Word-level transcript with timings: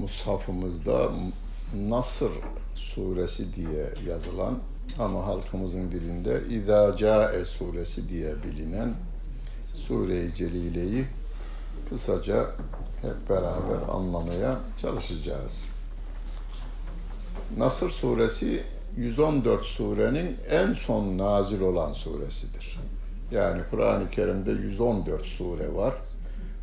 mushafımızda 0.00 1.10
Nasır 1.76 2.32
suresi 2.74 3.54
diye 3.54 3.94
yazılan 4.08 4.58
ama 4.98 5.26
halkımızın 5.26 5.92
dilinde 5.92 6.42
İzâ 6.50 6.96
Câe 6.96 7.44
suresi 7.44 8.08
diye 8.08 8.34
bilinen 8.42 8.94
Sure-i 9.74 10.34
Celile'yi 10.34 11.06
kısaca 11.88 12.50
hep 13.02 13.30
beraber 13.30 13.88
anlamaya 13.94 14.58
çalışacağız. 14.78 15.64
Nasır 17.58 17.90
suresi 17.90 18.62
114 18.96 19.62
surenin 19.62 20.36
en 20.50 20.72
son 20.72 21.18
nazil 21.18 21.60
olan 21.60 21.92
suresidir. 21.92 22.78
Yani 23.30 23.62
Kur'an-ı 23.70 24.10
Kerim'de 24.10 24.50
114 24.50 25.24
sure 25.26 25.74
var. 25.74 25.94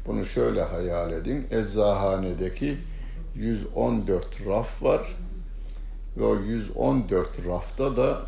Bunu 0.08 0.26
şöyle 0.26 0.64
hayal 0.64 1.12
edin. 1.12 1.48
Eczahanedeki 1.52 2.78
114 3.36 4.46
raf 4.46 4.84
var. 4.84 5.16
Ve 6.18 6.24
o 6.24 6.36
114 6.36 7.46
rafta 7.48 7.98
da 7.98 8.22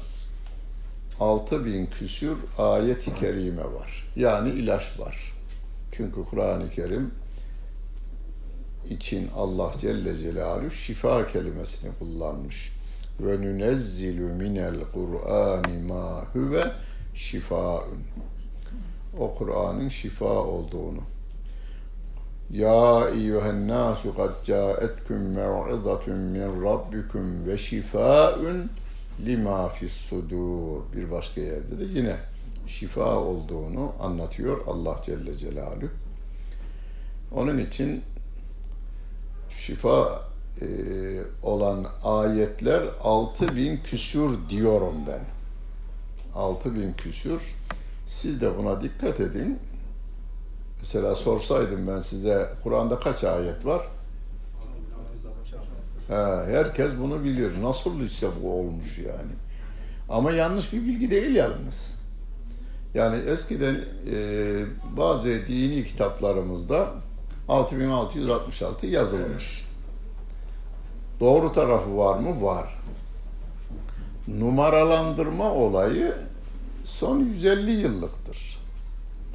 6000 1.20 1.86
küsür 1.86 2.38
ayet-i 2.58 3.16
kerime 3.16 3.64
var. 3.64 4.08
Yani 4.16 4.50
ilaç 4.50 5.00
var. 5.00 5.34
Çünkü 5.92 6.24
Kur'an-ı 6.24 6.70
Kerim 6.70 7.12
için 8.90 9.30
Allah 9.36 9.72
Celle 9.82 10.18
Celaluhu 10.18 10.72
şifa 10.72 11.28
kelimesini 11.28 11.92
kullanmış. 12.00 12.72
Ve 13.20 13.42
nunezzilu 13.42 14.34
minel 14.34 14.76
Kur'ani 14.94 15.82
ma 15.88 16.26
huve 16.34 16.72
şifaun. 17.14 18.00
O 19.20 19.36
Kur'an'ın 19.36 19.90
şifa 19.90 20.26
olduğunu. 20.26 21.02
Eyyühen 22.54 23.68
nasu 23.68 24.16
kad 24.16 24.46
caetkum 24.46 25.18
mev'izatun 25.18 26.18
min 26.18 26.64
rabbikum 26.64 27.46
ve 27.48 27.58
şifaun 27.58 28.70
lima 29.26 29.70
fis 29.70 29.94
sudur. 29.94 30.82
Bir 30.96 31.12
başka 31.12 31.42
yerde 31.42 31.80
de 31.80 31.84
yine 31.84 32.16
şifa 32.68 33.16
olduğunu 33.16 33.94
anlatıyor 34.00 34.68
Allah 34.68 34.96
Celle 35.06 35.38
Celaluhu. 35.38 35.90
Onun 37.32 37.58
için 37.58 38.02
şifa 39.50 40.22
e, 40.62 40.68
olan 41.44 41.86
ayetler 42.04 42.84
altı 43.04 43.56
bin 43.56 43.78
küsür 43.78 44.38
diyorum 44.50 44.96
ben. 45.08 45.22
Altı 46.36 46.76
bin 46.76 46.94
küsür. 46.94 47.56
Siz 48.06 48.42
de 48.42 48.58
buna 48.58 48.82
dikkat 48.82 49.20
edin. 49.20 49.60
Mesela 50.82 51.16
sorsaydım 51.16 51.88
ben 51.88 52.00
size 52.00 52.50
Kur'an'da 52.64 53.00
kaç 53.00 53.24
ayet 53.24 53.66
var? 53.66 53.88
Ha, 56.08 56.44
herkes 56.48 56.92
bunu 57.00 57.24
bilir. 57.24 57.62
Nasıl 57.62 58.00
ise 58.00 58.28
bu 58.44 58.54
olmuş 58.54 58.98
yani. 58.98 59.32
Ama 60.10 60.32
yanlış 60.32 60.74
bir 60.74 60.82
bilgi 60.82 61.12
değil 61.12 61.36
yalnız. 61.36 61.98
Yani 62.94 63.20
eskiden 63.30 63.76
e, 64.12 64.18
bazı 64.98 65.30
dini 65.48 65.86
kitaplarımızda 65.86 66.92
6666 67.50 68.88
yazılmış. 68.88 69.66
Doğru 71.20 71.52
tarafı 71.52 71.98
var 71.98 72.20
mı? 72.20 72.44
Var. 72.44 72.78
Numaralandırma 74.28 75.52
olayı 75.52 76.14
son 76.84 77.20
150 77.20 77.72
yıllıktır. 77.72 78.61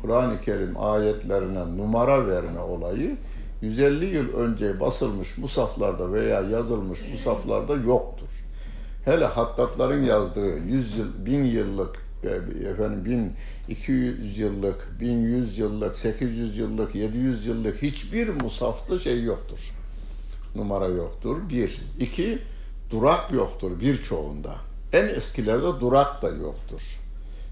Kur'an-ı 0.06 0.41
Kerim 0.41 0.81
ayetlerine 0.81 1.77
numara 1.77 2.27
verme 2.27 2.61
olayı 2.61 3.17
150 3.62 4.06
yıl 4.06 4.34
önce 4.34 4.81
basılmış 4.81 5.39
musaflarda 5.39 6.12
veya 6.12 6.41
yazılmış 6.41 7.09
musaflarda 7.11 7.75
yoktur. 7.75 8.28
Hele 9.05 9.25
hattatların 9.25 10.05
yazdığı 10.05 10.59
100 10.59 10.97
yıl, 10.97 11.27
1000 11.27 11.44
yıllık 11.44 12.06
efendim 12.72 13.28
1200 13.69 14.39
yıllık, 14.39 14.89
1100 15.00 15.59
yıllık, 15.59 15.97
800 15.97 16.59
yıllık, 16.59 16.94
700 16.94 17.47
yıllık 17.47 17.83
hiçbir 17.83 18.28
musafta 18.28 18.99
şey 18.99 19.23
yoktur. 19.23 19.73
Numara 20.55 20.87
yoktur. 20.87 21.37
Bir. 21.50 21.81
iki 22.00 22.38
durak 22.91 23.33
yoktur 23.33 23.81
birçoğunda. 23.81 24.55
En 24.93 25.09
eskilerde 25.09 25.81
durak 25.81 26.23
da 26.23 26.28
yoktur. 26.28 27.06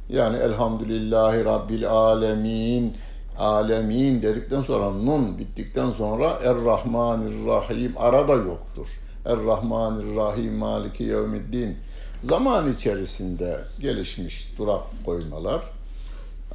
Yani 0.09 0.37
elhamdülillahi 0.37 1.45
rabbil 1.45 1.91
alemin 1.91 2.97
alemin 3.39 4.23
dedikten 4.23 4.61
sonra 4.61 4.91
nun 4.91 5.39
bittikten 5.39 5.91
sonra 5.91 6.39
er-rahmanir-rahim 6.45 7.93
arada 7.97 8.33
yoktur. 8.33 8.87
Er-rahmanir-rahim 9.25 10.55
maliki 10.55 11.03
yevmiddin 11.05 11.77
zaman 12.23 12.73
içerisinde 12.73 13.61
gelişmiş 13.81 14.59
durak 14.59 14.83
koymalar. 15.05 15.63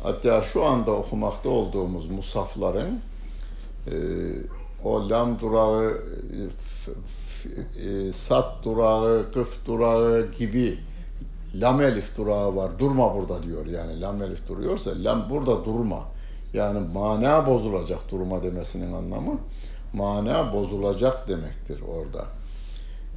Hatta 0.04 0.42
şu 0.42 0.66
anda 0.66 0.92
okumakta 0.92 1.50
olduğumuz 1.50 2.10
musafların 2.10 3.00
e, 3.88 3.94
o 4.84 5.10
lam 5.10 5.40
durağı, 5.40 6.02
f, 6.58 6.92
f, 7.08 7.50
e, 7.90 8.12
sat 8.12 8.64
durağı, 8.64 9.31
kıf 9.34 9.66
durağı 9.66 10.31
gibi 10.31 10.78
lam 11.56 11.82
elif 11.82 12.18
durağı 12.18 12.56
var. 12.56 12.80
Durma 12.80 13.16
burada 13.16 13.44
diyor 13.44 13.66
yani. 13.66 14.02
Lam 14.02 14.24
elif 14.24 14.48
duruyorsa 14.48 14.92
lam 15.04 15.30
burada 15.30 15.66
durma. 15.66 16.04
Yani 16.54 16.88
mana 16.94 17.48
bozulacak 17.48 18.12
durma 18.12 18.44
demesinin 18.44 18.94
anlamı. 18.94 19.40
Mana 19.94 20.54
bozulacak 20.54 21.28
demektir 21.28 21.82
orada. 21.82 22.26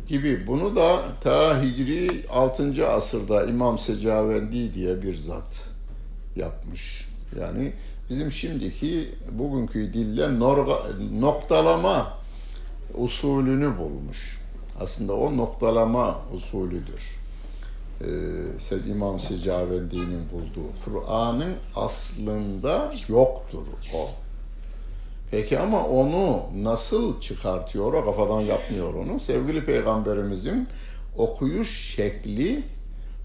Gibi. 0.08 0.46
Bunu 0.46 0.76
da 0.76 1.02
ta 1.20 1.62
Hicri 1.62 2.26
6. 2.30 2.88
asırda 2.88 3.44
İmam 3.44 3.78
Secavendi 3.78 4.74
diye 4.74 5.02
bir 5.02 5.14
zat 5.14 5.68
yapmış. 6.36 7.08
Yani 7.40 7.72
bizim 8.10 8.32
şimdiki 8.32 9.14
bugünkü 9.30 9.94
dille 9.94 10.40
noktalama 11.20 12.12
usulünü 12.94 13.78
bulmuş. 13.78 14.40
Aslında 14.80 15.12
o 15.12 15.36
noktalama 15.36 16.18
usulüdür 16.34 17.21
e, 18.02 18.90
İmam 18.90 19.20
Secavendi'nin 19.20 20.22
bulduğu 20.32 20.68
Kur'an'ın 20.84 21.54
aslında 21.76 22.90
yoktur 23.08 23.66
o. 23.94 24.10
Peki 25.30 25.58
ama 25.58 25.86
onu 25.86 26.42
nasıl 26.54 27.20
çıkartıyor? 27.20 27.92
O 27.92 28.04
kafadan 28.04 28.40
yapmıyor 28.40 28.94
onu. 28.94 29.20
Sevgili 29.20 29.64
Peygamberimizin 29.64 30.68
okuyuş 31.16 31.94
şekli 31.94 32.62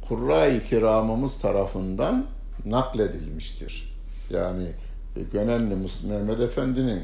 Kurra-i 0.07 0.63
Kiramımız 0.63 1.39
tarafından 1.39 2.25
nakledilmiştir. 2.65 3.93
Yani 4.29 4.67
e, 5.15 5.21
Gönenli 5.31 5.75
Mehmet 6.03 6.39
Efendi'nin 6.39 7.01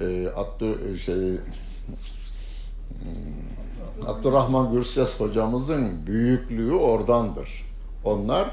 e, 0.00 0.28
attığı 0.28 0.98
şey 0.98 1.14
hmm, 1.14 1.38
Abdurrahman 4.06 4.72
Gürses 4.72 5.20
hocamızın 5.20 6.06
büyüklüğü 6.06 6.72
oradandır. 6.72 7.48
Onlar 8.04 8.50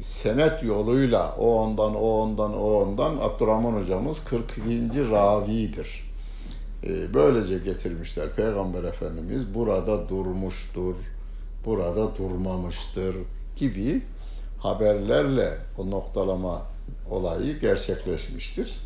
senet 0.00 0.62
yoluyla 0.62 1.34
o 1.38 1.54
ondan, 1.54 1.94
o 1.94 2.20
ondan, 2.20 2.58
o 2.58 2.82
ondan 2.82 3.16
Abdurrahman 3.16 3.72
hocamız 3.72 4.24
42. 4.24 5.10
ravidir. 5.10 6.04
Ee, 6.84 7.14
böylece 7.14 7.58
getirmişler. 7.58 8.36
Peygamber 8.36 8.84
Efendimiz 8.84 9.54
burada 9.54 10.08
durmuştur, 10.08 10.96
burada 11.64 12.16
durmamıştır 12.16 13.16
gibi 13.56 14.02
haberlerle 14.58 15.58
o 15.78 15.90
noktalama 15.90 16.62
olayı 17.10 17.60
gerçekleşmiştir. 17.60 18.78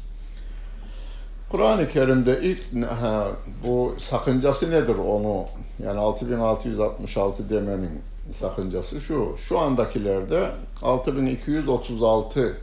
Kur'an-ı 1.50 1.88
Kerim'de 1.88 2.40
ilk 2.42 2.86
ha, 2.86 3.26
bu 3.66 3.94
sakıncası 3.98 4.70
nedir 4.70 4.94
onu 4.94 5.44
yani 5.84 6.00
6666 6.00 7.50
demenin 7.50 8.00
sakıncası 8.32 9.00
şu. 9.00 9.34
Şu 9.38 9.58
andakilerde 9.58 10.50
6236 10.82 12.56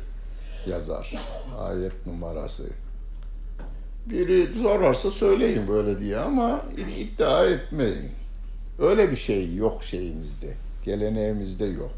yazar 0.67 1.13
ayet 1.59 2.07
numarası. 2.07 2.69
Biri 4.05 4.49
sorarsa 4.61 5.11
söyleyin 5.11 5.67
böyle 5.67 5.99
diye 5.99 6.17
ama 6.17 6.61
iddia 6.97 7.45
etmeyin. 7.45 8.11
Öyle 8.79 9.11
bir 9.11 9.15
şey 9.15 9.55
yok 9.55 9.83
şeyimizde. 9.83 10.53
Geleneğimizde 10.85 11.65
yok. 11.65 11.91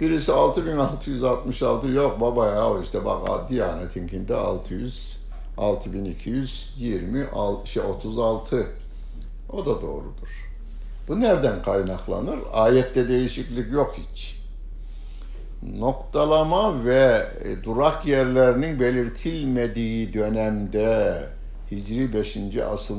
Birisi 0.00 0.32
6666 0.32 1.88
yok 1.88 2.20
baba 2.20 2.46
ya 2.46 2.80
işte 2.82 3.04
bak 3.04 3.48
Diyanet'inkinde 3.48 4.34
600 4.34 5.19
6220 5.60 7.28
şey 7.64 7.82
36 7.82 8.66
o 9.52 9.66
da 9.66 9.82
doğrudur. 9.82 10.50
Bu 11.08 11.20
nereden 11.20 11.62
kaynaklanır? 11.62 12.38
Ayette 12.52 13.08
değişiklik 13.08 13.72
yok 13.72 13.94
hiç. 13.96 14.40
Noktalama 15.62 16.84
ve 16.84 17.28
e, 17.44 17.64
durak 17.64 18.06
yerlerinin 18.06 18.80
belirtilmediği 18.80 20.14
dönemde 20.14 21.22
Hicri 21.70 22.14
5. 22.14 22.38
asır 22.72 22.96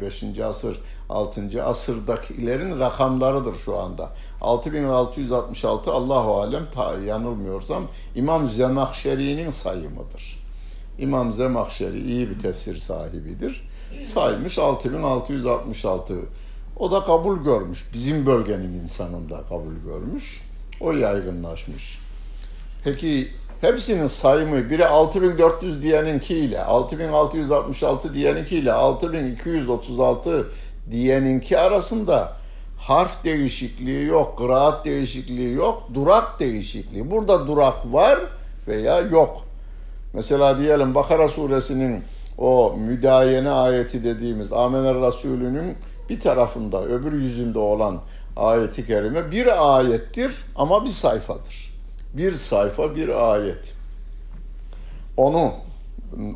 5. 0.00 0.38
asır 0.38 0.80
6. 1.08 1.64
asırdakilerin 1.64 2.78
rakamlarıdır 2.78 3.54
şu 3.54 3.78
anda. 3.78 4.10
6666 4.40 5.92
Allahu 5.92 6.40
alem 6.40 6.66
ta, 6.74 6.94
yanılmıyorsam 7.06 7.84
İmam 8.14 8.48
Zemakşeri'nin 8.48 9.50
sayımıdır. 9.50 10.43
İmam 10.98 11.32
Zemakşeri 11.32 12.00
iyi 12.00 12.30
bir 12.30 12.38
tefsir 12.38 12.76
sahibidir. 12.76 13.68
Saymış 14.02 14.58
6666. 14.58 16.14
O 16.76 16.90
da 16.90 17.04
kabul 17.04 17.44
görmüş. 17.44 17.84
Bizim 17.92 18.26
bölgenin 18.26 18.74
insanında 18.74 19.42
kabul 19.48 19.74
görmüş. 19.86 20.42
O 20.80 20.92
yaygınlaşmış. 20.92 21.98
Peki 22.84 23.28
hepsinin 23.60 24.06
sayımı 24.06 24.70
biri 24.70 24.86
6400 24.86 25.82
diyeninkiyle, 25.82 26.64
6666 26.64 28.14
diyeninkiyle, 28.14 28.72
6236 28.72 30.48
diyeninki 30.90 31.58
arasında 31.58 32.32
harf 32.78 33.24
değişikliği 33.24 34.04
yok, 34.04 34.38
kıraat 34.38 34.84
değişikliği 34.84 35.54
yok, 35.54 35.82
durak 35.94 36.40
değişikliği. 36.40 37.10
Burada 37.10 37.46
durak 37.46 37.92
var 37.92 38.18
veya 38.68 39.00
yok. 39.00 39.44
Mesela 40.14 40.58
diyelim 40.58 40.94
Bakara 40.94 41.28
suresinin 41.28 42.04
o 42.38 42.74
müdayene 42.78 43.50
ayeti 43.50 44.04
dediğimiz 44.04 44.52
Amener 44.52 44.94
Resulü'nün 44.94 45.76
bir 46.08 46.20
tarafında 46.20 46.84
öbür 46.84 47.12
yüzünde 47.12 47.58
olan 47.58 48.00
ayeti 48.36 48.86
kerime 48.86 49.30
bir 49.30 49.76
ayettir 49.76 50.44
ama 50.56 50.84
bir 50.84 50.90
sayfadır. 50.90 51.74
Bir 52.14 52.32
sayfa 52.32 52.96
bir 52.96 53.32
ayet. 53.32 53.74
Onu 55.16 55.52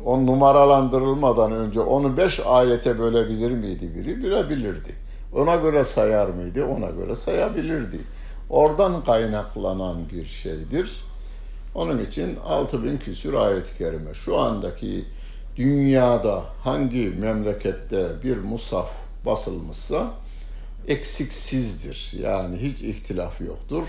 o 0.05 0.25
numaralandırılmadan 0.25 1.51
önce 1.51 1.79
onu 1.79 2.17
beş 2.17 2.39
ayete 2.39 2.99
bölebilir 2.99 3.51
miydi 3.51 3.95
biri? 3.95 4.17
Bilebilirdi. 4.17 4.95
Ona 5.35 5.55
göre 5.55 5.83
sayar 5.83 6.27
mıydı? 6.27 6.65
Ona 6.65 6.89
göre 6.89 7.15
sayabilirdi. 7.15 7.97
Oradan 8.49 9.03
kaynaklanan 9.03 9.97
bir 10.13 10.25
şeydir. 10.25 11.08
Onun 11.75 11.97
için 11.97 12.35
6000 12.45 12.97
küsür 12.97 13.33
ayet-i 13.33 13.77
kerime. 13.77 14.13
Şu 14.13 14.37
andaki 14.37 15.05
dünyada 15.55 16.43
hangi 16.63 17.13
memlekette 17.19 18.23
bir 18.23 18.37
musaf 18.37 18.89
basılmışsa 19.25 20.13
eksiksizdir. 20.87 22.13
Yani 22.19 22.57
hiç 22.57 22.81
ihtilaf 22.81 23.41
yoktur. 23.41 23.87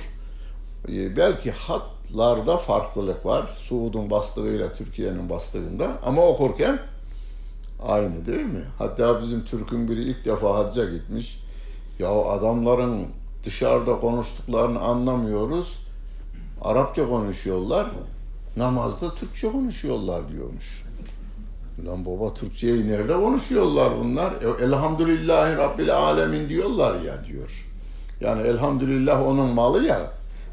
Ee, 0.88 1.16
belki 1.16 1.50
hatlarda 1.50 2.56
farklılık 2.56 3.26
var. 3.26 3.54
Suud'un 3.56 4.10
bastığıyla 4.10 4.72
Türkiye'nin 4.72 5.30
bastığında 5.30 5.98
ama 6.02 6.26
okurken 6.26 6.78
aynı 7.82 8.26
değil 8.26 8.46
mi? 8.46 8.62
Hatta 8.78 9.22
bizim 9.22 9.44
Türk'ün 9.44 9.88
biri 9.88 10.02
ilk 10.02 10.24
defa 10.24 10.58
hacca 10.58 10.90
gitmiş. 10.90 11.42
Ya 11.98 12.10
adamların 12.10 13.08
dışarıda 13.44 14.00
konuştuklarını 14.00 14.80
anlamıyoruz. 14.80 15.89
Arapça 16.62 17.08
konuşuyorlar. 17.08 17.86
Namazda 18.56 19.14
Türkçe 19.14 19.52
konuşuyorlar 19.52 20.28
diyormuş. 20.28 20.84
Lan 21.86 22.06
baba 22.06 22.34
Türkçeyi 22.34 22.88
nerede 22.88 23.14
konuşuyorlar 23.14 23.98
bunlar? 23.98 24.32
E, 24.32 24.64
elhamdülillahi 24.64 25.56
Rabbil 25.56 25.96
alemin 25.96 26.48
diyorlar 26.48 26.94
ya 26.94 27.24
diyor. 27.24 27.66
Yani 28.20 28.42
elhamdülillah 28.42 29.26
onun 29.26 29.50
malı 29.50 29.84
ya. 29.84 30.12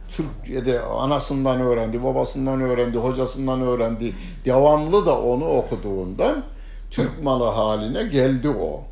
Türkçe'de 0.10 0.82
anasından 0.82 1.62
öğrendi, 1.62 2.04
babasından 2.04 2.62
öğrendi, 2.62 2.98
hocasından 2.98 3.62
öğrendi. 3.62 4.14
Devamlı 4.46 5.06
da 5.06 5.22
onu 5.22 5.46
okuduğundan 5.50 6.44
Türk 6.92 7.24
malı 7.24 7.46
haline 7.46 8.04
geldi 8.04 8.50
o. 8.50 8.84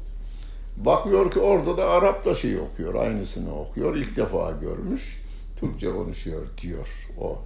Bakıyor 0.78 1.32
ki 1.32 1.40
orada 1.40 1.78
da 1.78 1.90
Arap 1.90 2.26
da 2.26 2.34
şey 2.34 2.60
okuyor, 2.60 2.96
aynısını 2.96 3.60
okuyor. 3.60 3.96
İlk 3.96 4.18
defa 4.18 4.52
görmüş. 4.52 5.25
Türkçe 5.60 5.92
konuşuyor 5.92 6.48
diyor 6.62 7.08
o 7.20 7.42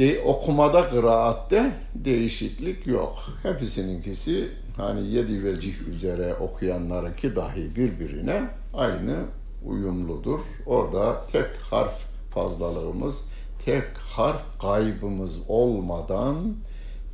de, 0.00 0.22
okumada, 0.24 0.88
kıraatte 0.88 1.72
değişiklik 1.94 2.86
yok. 2.86 3.18
Hepsininkisi 3.42 4.48
hani 4.76 5.10
yedi 5.10 5.44
vecih 5.44 5.88
üzere 5.88 6.34
okuyanlarınki 6.34 7.36
dahi 7.36 7.76
birbirine 7.76 8.48
aynı 8.74 9.16
uyumludur. 9.64 10.40
Orada 10.66 11.26
tek 11.32 11.56
harf 11.56 12.04
fazlalığımız, 12.34 13.24
tek 13.64 13.98
harf 13.98 14.42
kaybımız 14.60 15.38
olmadan 15.48 16.54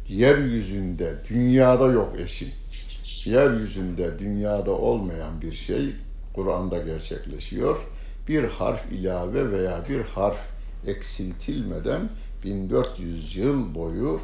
yeryüzünde, 0.08 1.14
dünyada 1.28 1.86
yok 1.86 2.20
eşi. 2.20 2.52
Yeryüzünde, 3.24 4.18
dünyada 4.18 4.70
olmayan 4.70 5.40
bir 5.42 5.52
şey 5.52 5.92
Kur'an'da 6.34 6.78
gerçekleşiyor. 6.78 7.76
Bir 8.28 8.44
harf 8.44 8.92
ilave 8.92 9.50
veya 9.50 9.84
bir 9.88 10.00
harf 10.00 10.38
eksiltilmeden 10.86 12.08
1400 12.44 13.36
yıl 13.36 13.74
boyu 13.74 14.20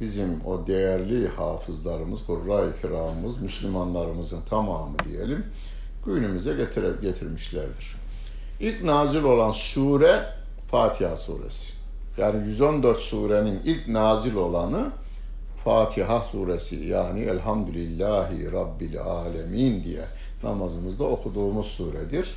bizim 0.00 0.46
o 0.46 0.66
değerli 0.66 1.28
hafızlarımız, 1.28 2.26
Kurra-i 2.26 2.80
Kiramımız, 2.80 3.42
Müslümanlarımızın 3.42 4.40
tamamı 4.40 4.96
diyelim, 5.08 5.46
günümüze 6.06 6.54
getire, 6.54 6.92
getirmişlerdir. 7.02 7.96
İlk 8.60 8.84
nazil 8.84 9.22
olan 9.22 9.52
sure 9.52 10.26
Fatiha 10.70 11.16
suresi. 11.16 11.74
Yani 12.18 12.48
114 12.48 12.98
surenin 12.98 13.60
ilk 13.64 13.88
nazil 13.88 14.34
olanı 14.34 14.90
Fatiha 15.64 16.22
suresi 16.22 16.76
yani 16.76 17.20
Elhamdülillahi 17.20 18.52
Rabbil 18.52 19.00
Alemin 19.00 19.84
diye 19.84 20.04
namazımızda 20.42 21.04
okuduğumuz 21.04 21.66
suredir. 21.66 22.34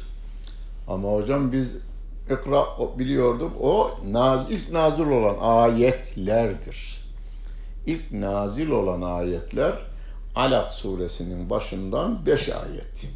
Ama 0.87 1.13
hocam 1.13 1.51
biz 1.51 1.75
ikra 2.25 2.65
biliyorduk. 2.99 3.51
O 3.61 3.91
naz, 4.05 4.51
ilk 4.51 4.71
nazil 4.71 5.07
olan 5.07 5.35
ayetlerdir. 5.41 7.01
İlk 7.85 8.11
nazil 8.11 8.69
olan 8.69 9.01
ayetler 9.01 9.73
Alak 10.35 10.73
suresinin 10.73 11.49
başından 11.49 12.25
beş 12.25 12.49
ayettir. 12.49 13.09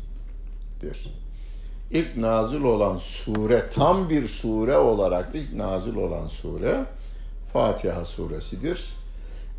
İlk 1.91 2.17
nazil 2.17 2.61
olan 2.61 2.97
sure, 2.97 3.69
tam 3.73 4.09
bir 4.09 4.27
sure 4.27 4.77
olarak 4.77 5.29
ilk 5.33 5.53
nazil 5.53 5.95
olan 5.95 6.27
sure 6.27 6.85
Fatiha 7.53 8.05
suresidir. 8.05 8.93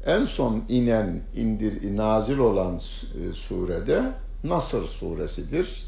En 0.07 0.25
son 0.25 0.65
inen, 0.69 1.21
indir, 1.37 1.97
nazil 1.97 2.39
olan 2.39 2.75
e, 2.75 3.33
surede 3.33 4.13
Nasır 4.45 4.87
suresidir. 4.87 5.85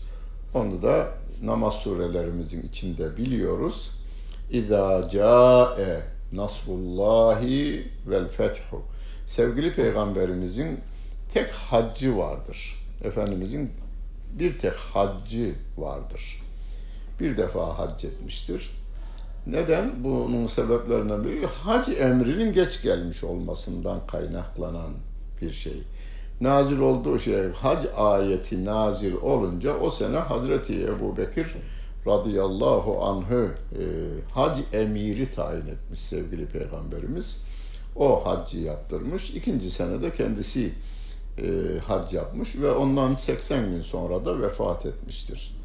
Onu 0.54 0.82
da 0.82 1.08
namaz 1.42 1.74
surelerimizin 1.74 2.62
içinde 2.62 3.16
biliyoruz. 3.16 3.90
İza 4.50 5.08
ca'e 5.12 6.02
nasrullahi 6.32 7.88
vel 8.06 8.28
fethu. 8.28 8.82
Sevgili 9.26 9.74
peygamberimizin 9.74 10.80
tek 11.34 11.50
haccı 11.50 12.18
vardır. 12.18 12.74
Efendimizin 13.04 13.70
bir 14.38 14.58
tek 14.58 14.74
haccı 14.74 15.54
vardır. 15.76 16.42
Bir 17.20 17.36
defa 17.36 17.78
hac 17.78 18.04
etmiştir. 18.04 18.70
Neden? 19.46 20.04
Bunun 20.04 20.46
sebeplerinden 20.46 21.24
biri 21.24 21.46
hac 21.46 21.88
emrinin 21.88 22.52
geç 22.52 22.82
gelmiş 22.82 23.24
olmasından 23.24 24.06
kaynaklanan 24.06 24.92
bir 25.40 25.50
şey 25.50 25.82
nazil 26.44 26.78
olduğu 26.78 27.18
şey 27.18 27.52
hac 27.52 27.86
ayeti 27.96 28.64
nazil 28.64 29.14
olunca 29.14 29.78
o 29.78 29.90
sene 29.90 30.16
Hazreti 30.16 30.84
Ebu 30.84 31.16
Bekir 31.16 31.56
radıyallahu 32.06 33.04
anh'ı 33.04 33.50
e, 33.72 33.82
hac 34.34 34.60
emiri 34.72 35.30
tayin 35.30 35.66
etmiş 35.66 36.00
sevgili 36.00 36.46
peygamberimiz. 36.46 37.44
O 37.96 38.26
haccı 38.26 38.58
yaptırmış. 38.58 39.30
İkinci 39.30 39.70
senede 39.70 40.12
kendisi 40.12 40.72
e, 41.38 41.78
hac 41.86 42.12
yapmış 42.12 42.56
ve 42.56 42.70
ondan 42.70 43.14
80 43.14 43.70
gün 43.70 43.80
sonra 43.80 44.24
da 44.24 44.40
vefat 44.40 44.86
etmiştir 44.86 45.56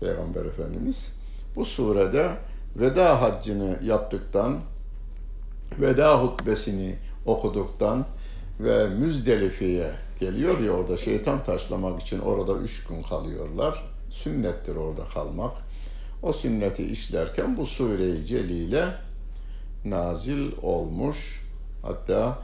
Peygamber 0.00 0.44
Efendimiz. 0.44 1.12
Bu 1.56 1.64
surede 1.64 2.30
veda 2.76 3.22
haccını 3.22 3.78
yaptıktan, 3.82 4.60
veda 5.80 6.22
hutbesini 6.22 6.94
okuduktan, 7.26 8.06
ve 8.60 8.88
Müzdelife'ye 8.88 9.90
geliyor 10.20 10.60
ya 10.60 10.72
orada 10.72 10.96
şeytan 10.96 11.44
taşlamak 11.44 12.02
için 12.02 12.18
orada 12.18 12.52
üç 12.52 12.86
gün 12.86 13.02
kalıyorlar. 13.02 13.84
Sünnettir 14.10 14.76
orada 14.76 15.04
kalmak. 15.14 15.52
O 16.22 16.32
sünneti 16.32 16.84
işlerken 16.84 17.56
bu 17.56 17.66
sure-i 17.66 18.26
celile 18.26 18.94
nazil 19.84 20.52
olmuş. 20.62 21.42
Hatta 21.82 22.38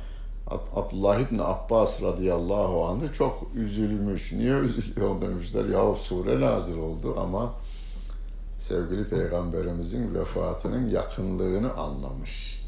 Abdullah 0.76 1.20
İbni 1.20 1.42
Abbas 1.42 2.02
radıyallahu 2.02 2.84
anh'ı 2.84 3.12
çok 3.12 3.46
üzülmüş. 3.54 4.32
Niye 4.32 4.54
üzülüyor 4.54 5.20
demişler. 5.20 5.64
Ya 5.64 5.94
sure 5.94 6.40
nazil 6.40 6.78
oldu 6.78 7.16
ama 7.20 7.54
sevgili 8.58 9.08
peygamberimizin 9.08 10.14
vefatının 10.14 10.88
yakınlığını 10.88 11.74
anlamış. 11.74 12.61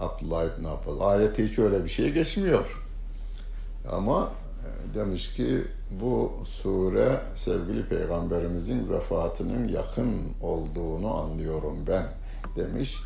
Abdullah 0.00 0.44
İbni 0.44 0.68
Abbas. 0.68 1.00
Ayette 1.00 1.48
hiç 1.48 1.58
öyle 1.58 1.84
bir 1.84 1.88
şey 1.88 2.12
geçmiyor. 2.12 2.84
Ama 3.90 4.32
e, 4.64 4.94
demiş 4.94 5.34
ki 5.34 5.64
bu 5.90 6.32
sure 6.44 7.20
sevgili 7.34 7.88
peygamberimizin 7.88 8.92
vefatının 8.92 9.68
yakın 9.68 10.32
olduğunu 10.42 11.14
anlıyorum 11.14 11.76
ben 11.86 12.06
demiş. 12.56 12.96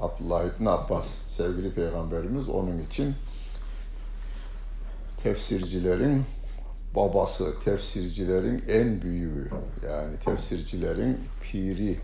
Abdullah 0.00 0.44
İbni 0.44 0.70
Abbas 0.70 1.06
sevgili 1.28 1.74
peygamberimiz 1.74 2.48
onun 2.48 2.78
için 2.78 3.14
tefsircilerin 5.22 6.24
babası, 6.96 7.60
tefsircilerin 7.64 8.64
en 8.68 9.02
büyüğü 9.02 9.50
yani 9.86 10.18
tefsircilerin 10.24 11.20
piri 11.42 11.90
e, 11.90 11.98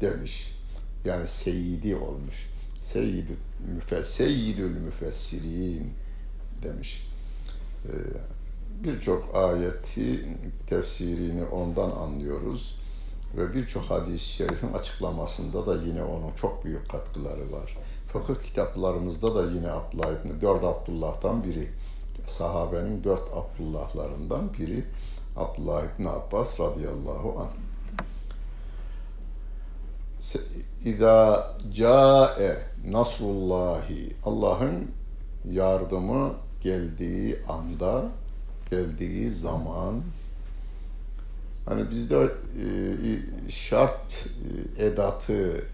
demiş. 0.00 0.56
Yani 1.04 1.26
seyidi 1.26 1.96
olmuş. 1.96 2.49
Seyyidül, 2.80 3.36
müfes, 3.74 4.06
seyyidül 4.06 4.80
müfessirin 4.80 5.92
demiş. 6.62 7.06
E, 7.84 7.92
Birçok 8.84 9.34
ayeti 9.34 10.38
tefsirini 10.66 11.44
ondan 11.44 11.90
anlıyoruz 11.90 12.76
ve 13.36 13.54
birçok 13.54 13.82
hadis-i 13.82 14.24
şerifin 14.28 14.72
açıklamasında 14.72 15.66
da 15.66 15.82
yine 15.82 16.02
onun 16.02 16.32
çok 16.32 16.64
büyük 16.64 16.88
katkıları 16.88 17.52
var. 17.52 17.76
Fıkıh 18.12 18.42
kitaplarımızda 18.42 19.34
da 19.34 19.50
yine 19.50 19.70
Abdullah 19.70 20.20
İbni, 20.20 20.40
dört 20.40 20.64
Abdullah'tan 20.64 21.44
biri, 21.44 21.68
sahabenin 22.26 23.04
dört 23.04 23.22
Abdullah'larından 23.32 24.52
biri 24.58 24.84
Abdullah 25.36 25.82
İbni 25.94 26.08
Abbas 26.08 26.60
radıyallahu 26.60 27.40
anh. 27.40 27.50
İza 30.84 31.56
cae 31.72 32.58
nasrullahi 32.86 34.16
Allah'ın 34.24 34.90
yardımı 35.50 36.32
geldiği 36.60 37.38
anda, 37.48 38.04
geldiği 38.70 39.30
zaman 39.30 40.02
Hani 41.70 41.90
bizde 41.90 42.16
e, 42.24 42.66
şart 43.50 44.26
e, 44.78 44.86
edatı 44.86 45.64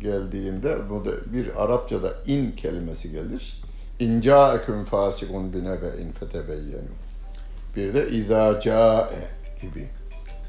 geldiğinde 0.00 0.90
bu 0.90 1.04
da 1.04 1.32
bir 1.32 1.62
Arapçada 1.62 2.14
in 2.26 2.52
kelimesi 2.52 3.10
gelir. 3.10 3.62
İnca 3.98 4.54
eküm 4.54 4.84
fasikun 4.84 5.52
binebe 5.52 6.02
in 6.02 6.12
fetebeyyenu. 6.12 6.90
Bir 7.76 7.94
de 7.94 8.10
izâ 8.10 8.60
câe 8.60 9.08
gibi. 9.62 9.88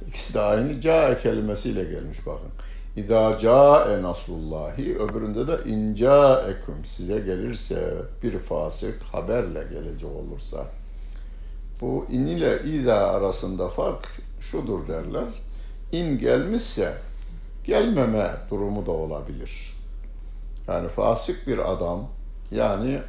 İkisi 0.07 0.33
de 0.33 0.39
aynı 0.41 0.81
câe 0.81 1.17
kelimesiyle 1.23 1.83
gelmiş 1.83 2.25
bakın. 2.25 2.49
İzâ 2.95 3.37
câe 3.37 4.01
nasrullahi 4.01 4.99
öbüründe 4.99 5.47
de 5.47 5.69
inca 5.69 6.41
eküm 6.41 6.85
size 6.85 7.19
gelirse 7.19 7.93
bir 8.23 8.39
fasık 8.39 9.03
haberle 9.03 9.63
gelecek 9.63 10.09
olursa. 10.09 10.65
Bu 11.81 12.05
in 12.09 12.25
ile 12.25 12.63
izâ 12.63 12.95
arasında 12.95 13.69
fark 13.69 14.07
şudur 14.39 14.87
derler. 14.87 15.27
İn 15.91 16.17
gelmişse 16.17 16.93
gelmeme 17.63 18.31
durumu 18.49 18.85
da 18.85 18.91
olabilir. 18.91 19.73
Yani 20.67 20.87
fasık 20.87 21.47
bir 21.47 21.71
adam 21.71 22.07
yani 22.51 22.99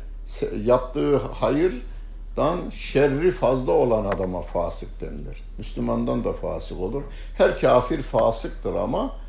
yaptığı 0.65 1.17
hayırdan 1.17 2.71
şerri 2.71 3.33
fazla 3.33 3.73
olan 3.73 4.05
adama 4.05 4.43
fasık 4.43 5.01
denilir. 5.01 5.43
Müslümandan 5.59 6.25
da 6.25 6.33
fasık 6.33 6.81
olur. 6.81 7.03
Her 7.39 7.61
kafir 7.61 8.03
fasıktır 8.03 8.75
ama 8.75 9.22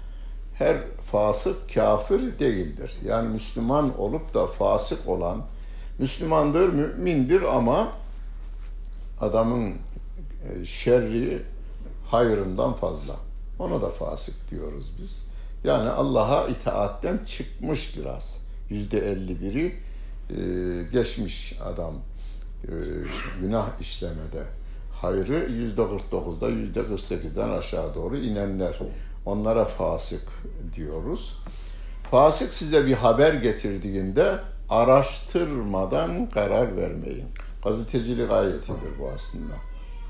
her 0.53 0.77
fasık 1.11 1.73
kafir 1.73 2.39
değildir. 2.39 2.97
Yani 3.05 3.29
Müslüman 3.29 3.99
olup 3.99 4.33
da 4.33 4.47
fasık 4.47 5.07
olan 5.07 5.45
Müslümandır, 5.99 6.69
mümindir 6.69 7.41
ama 7.41 7.91
adamın 9.21 9.73
e, 10.49 10.65
şerri 10.65 11.41
hayrından 12.07 12.73
fazla. 12.73 13.15
Ona 13.59 13.81
da 13.81 13.89
fasık 13.89 14.51
diyoruz 14.51 14.91
biz. 15.01 15.25
Yani 15.63 15.89
Allah'a 15.89 16.47
itaatten 16.47 17.19
çıkmış 17.25 17.97
biraz. 17.97 18.39
Yüzde 18.69 19.11
elli 19.11 19.41
biri 19.41 19.75
e, 20.29 20.83
geçmiş 20.91 21.59
adam 21.61 21.93
e, 22.63 22.71
günah 23.41 23.79
işlemede. 23.79 24.43
Hayrı 25.01 25.51
yüzde 25.51 25.89
kırk 25.89 26.11
dokuzda, 26.11 26.49
yüzde 26.49 26.87
kırk 26.87 26.99
sekizden 26.99 27.49
aşağı 27.49 27.95
doğru 27.95 28.17
inenler. 28.17 28.79
Onlara 29.25 29.65
fasık 29.65 30.27
diyoruz. 30.75 31.37
Fasık 32.11 32.53
size 32.53 32.85
bir 32.85 32.93
haber 32.93 33.33
getirdiğinde 33.33 34.39
araştırmadan 34.69 36.29
karar 36.29 36.77
vermeyin. 36.77 37.25
Gazetecilik 37.63 38.31
ayetidir 38.31 38.99
bu 38.99 39.09
aslında. 39.15 39.53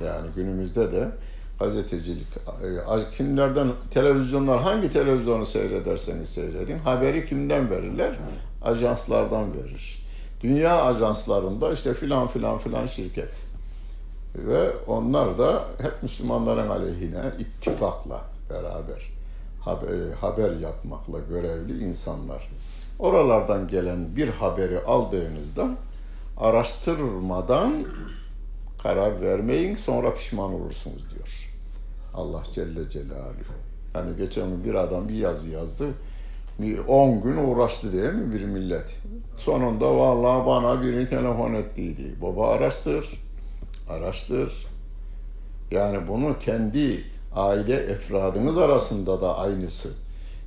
Yani 0.06 0.28
günümüzde 0.36 0.92
de 0.92 1.10
gazetecilik. 1.60 2.28
E, 2.38 3.16
kimlerden, 3.18 3.68
televizyonlar 3.92 4.62
hangi 4.62 4.92
televizyonu 4.92 5.46
seyrederseniz 5.46 6.30
seyredin. 6.30 6.80
Haberi 6.80 7.26
kimden 7.26 7.70
verirler? 7.70 8.20
Ajanslardan 8.64 9.54
verir. 9.54 10.06
Dünya 10.42 10.84
ajanslarında 10.84 11.72
işte 11.72 11.94
filan 11.94 12.28
filan 12.28 12.58
filan 12.58 12.86
şirket. 12.88 13.30
Ve 14.36 14.72
onlar 14.88 15.38
da 15.38 15.66
hep 15.82 16.04
Müslümanların 16.04 16.70
aleyhine 16.70 17.22
ittifakla 17.40 18.33
beraber 18.54 19.14
haber, 19.66 20.14
haber 20.22 20.56
yapmakla 20.56 21.20
görevli 21.20 21.84
insanlar. 21.84 22.50
Oralardan 23.00 23.68
gelen 23.68 24.16
bir 24.16 24.30
haberi 24.30 24.80
aldığınızda 24.80 25.70
araştırmadan 26.38 27.86
karar 28.84 29.22
vermeyin 29.22 29.76
sonra 29.76 30.14
pişman 30.14 30.54
olursunuz 30.54 31.10
diyor. 31.16 31.50
Allah 32.14 32.44
Celle 32.52 32.90
Celaluhu. 32.90 33.54
Yani 33.96 34.18
geçen 34.18 34.50
gün 34.50 34.64
bir 34.64 34.74
adam 34.74 35.10
bir 35.10 35.14
yazı 35.14 35.50
yazdı. 35.50 35.86
10 36.88 37.22
gün 37.22 37.38
uğraştı 37.38 37.94
değil 37.94 38.14
mi 38.14 38.34
bir 38.34 38.46
millet? 38.46 39.00
Sonunda 39.38 39.98
vallahi 39.98 40.46
bana 40.46 40.82
biri 40.82 41.08
telefon 41.08 41.54
ettiydi. 41.54 42.16
Baba 42.22 42.50
araştır, 42.50 43.20
araştır. 43.90 44.68
Yani 45.72 46.08
bunu 46.08 46.40
kendi 46.40 47.04
aile 47.36 47.76
efradınız 47.76 48.58
arasında 48.58 49.22
da 49.22 49.38
aynısı. 49.38 49.90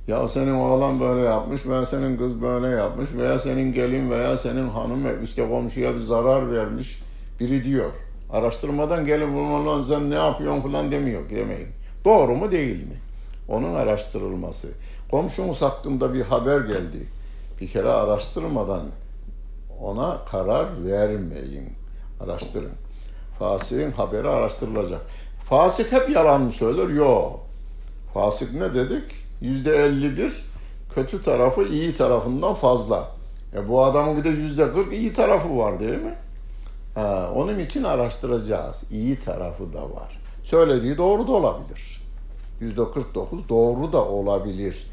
Ya 0.07 0.27
senin 0.27 0.53
oğlan 0.53 0.99
böyle 0.99 1.21
yapmış, 1.21 1.65
veya 1.65 1.85
senin 1.85 2.17
kız 2.17 2.41
böyle 2.41 2.67
yapmış 2.67 3.09
veya 3.13 3.39
senin 3.39 3.73
gelin 3.73 4.11
veya 4.11 4.37
senin 4.37 4.69
hanım 4.69 5.23
işte 5.23 5.49
komşuya 5.49 5.95
bir 5.95 5.99
zarar 5.99 6.51
vermiş 6.51 7.01
biri 7.39 7.63
diyor. 7.63 7.91
Araştırmadan 8.31 9.05
gelin 9.05 9.35
bunlarla 9.35 9.83
sen 9.83 10.09
ne 10.09 10.15
yapıyorsun 10.15 10.61
falan 10.61 10.91
demiyor, 10.91 11.29
demeyin. 11.29 11.67
Doğru 12.05 12.35
mu 12.35 12.51
değil 12.51 12.87
mi? 12.87 12.95
Onun 13.47 13.75
araştırılması. 13.75 14.67
Komşunuz 15.11 15.61
hakkında 15.61 16.13
bir 16.13 16.21
haber 16.21 16.61
geldi. 16.61 17.07
Bir 17.61 17.67
kere 17.67 17.89
araştırmadan 17.89 18.83
ona 19.81 20.25
karar 20.31 20.85
vermeyin. 20.85 21.69
Araştırın. 22.19 22.71
Fasıkın 23.39 23.91
haberi 23.91 24.29
araştırılacak. 24.29 25.01
Fasık 25.49 25.91
hep 25.91 26.09
yalan 26.09 26.41
mı 26.41 26.51
söyler? 26.51 26.87
Yok. 26.89 27.39
Fasık 28.13 28.53
ne 28.53 28.73
dedik? 28.73 29.03
Yüzde 29.41 29.75
elli 29.75 30.17
bir 30.17 30.45
kötü 30.95 31.21
tarafı 31.21 31.63
iyi 31.63 31.95
tarafından 31.95 32.53
fazla. 32.53 33.07
E 33.53 33.69
bu 33.69 33.83
adamın 33.83 34.17
bir 34.17 34.23
de 34.23 34.29
yüzde 34.29 34.71
kırk 34.71 34.93
iyi 34.93 35.13
tarafı 35.13 35.57
var 35.57 35.79
değil 35.79 36.01
mi? 36.01 36.15
Ha, 36.95 37.31
onun 37.35 37.59
için 37.59 37.83
araştıracağız. 37.83 38.91
İyi 38.91 39.19
tarafı 39.19 39.73
da 39.73 39.81
var. 39.81 40.19
Söylediği 40.43 40.97
doğru 40.97 41.27
da 41.27 41.31
olabilir. 41.31 42.01
Yüzde 42.59 42.91
49 42.91 43.49
doğru 43.49 43.93
da 43.93 44.05
olabilir. 44.05 44.87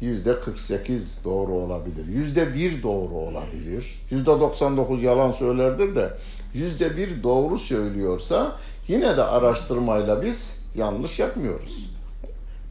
Yüzde 0.00 0.40
48 0.40 1.24
doğru 1.24 1.52
olabilir. 1.52 2.06
Yüzde 2.06 2.54
bir 2.54 2.82
doğru 2.82 3.14
olabilir. 3.14 4.00
Yüzde 4.10 4.26
99 4.26 5.02
yalan 5.02 5.30
söylerdir 5.30 5.94
de 5.94 6.10
yüzde 6.54 6.96
bir 6.96 7.22
doğru 7.22 7.58
söylüyorsa 7.58 8.56
yine 8.88 9.16
de 9.16 9.22
araştırmayla 9.22 10.22
biz 10.22 10.64
yanlış 10.74 11.18
yapmıyoruz. 11.18 11.90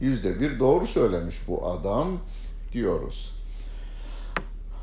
Yüzde 0.00 0.40
bir 0.40 0.58
doğru 0.58 0.86
söylemiş 0.86 1.36
bu 1.48 1.66
adam 1.66 2.08
diyoruz. 2.72 3.32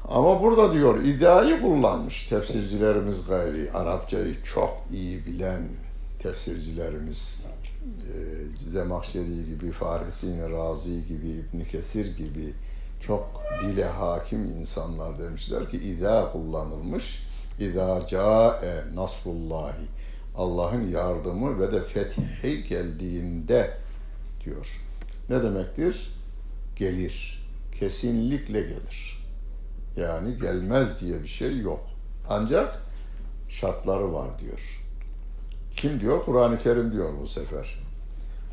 Ama 0.09 0.41
burada 0.41 0.73
diyor 0.73 1.03
iddiayı 1.03 1.61
kullanmış 1.61 2.23
tefsircilerimiz 2.23 3.27
gayri. 3.27 3.71
Arapçayı 3.71 4.43
çok 4.43 4.77
iyi 4.91 5.25
bilen 5.25 5.61
tefsircilerimiz 6.23 7.42
Zemahşeri 8.67 9.45
gibi, 9.45 9.71
Fahrettin 9.71 10.51
Razi 10.51 11.05
gibi, 11.07 11.27
İbn 11.27 11.61
Kesir 11.71 12.17
gibi 12.17 12.53
çok 12.99 13.43
dile 13.61 13.85
hakim 13.85 14.45
insanlar 14.45 15.19
demişler 15.19 15.69
ki 15.69 15.77
iddia 15.77 16.31
kullanılmış. 16.31 17.27
İza 17.59 18.07
cae 18.07 18.83
nasrullahi 18.95 19.85
Allah'ın 20.35 20.89
yardımı 20.89 21.59
ve 21.59 21.71
de 21.71 21.83
fethi 21.83 22.63
geldiğinde 22.69 23.77
diyor. 24.45 24.81
Ne 25.29 25.43
demektir? 25.43 26.13
Gelir. 26.75 27.43
Kesinlikle 27.79 28.61
gelir. 28.61 29.23
Yani 29.97 30.37
gelmez 30.37 31.01
diye 31.01 31.21
bir 31.21 31.27
şey 31.27 31.59
yok. 31.59 31.83
Ancak 32.29 32.81
şartları 33.49 34.13
var 34.13 34.39
diyor. 34.39 34.82
Kim 35.75 35.99
diyor? 35.99 36.23
Kur'an-ı 36.23 36.59
Kerim 36.59 36.91
diyor 36.91 37.09
bu 37.21 37.27
sefer. 37.27 37.79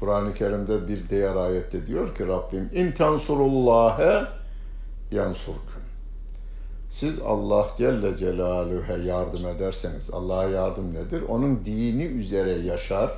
Kur'an-ı 0.00 0.35
Kerim'de 0.35 0.89
bir 0.89 1.09
diğer 1.09 1.37
ayette 1.37 1.87
diyor 1.87 2.15
ki 2.15 2.27
Rabbim 2.29 2.71
in 2.75 2.93
tensurullâhe 2.93 4.25
yansurküm. 5.11 5.83
Siz 6.91 7.19
Allah 7.19 7.69
Celle 7.79 8.17
Celaluhu'ya 8.17 8.99
yardım 8.99 9.47
ederseniz, 9.49 10.11
Allah'a 10.11 10.45
yardım 10.45 10.95
nedir? 10.95 11.23
Onun 11.29 11.65
dini 11.65 12.05
üzere 12.05 12.50
yaşar 12.53 13.11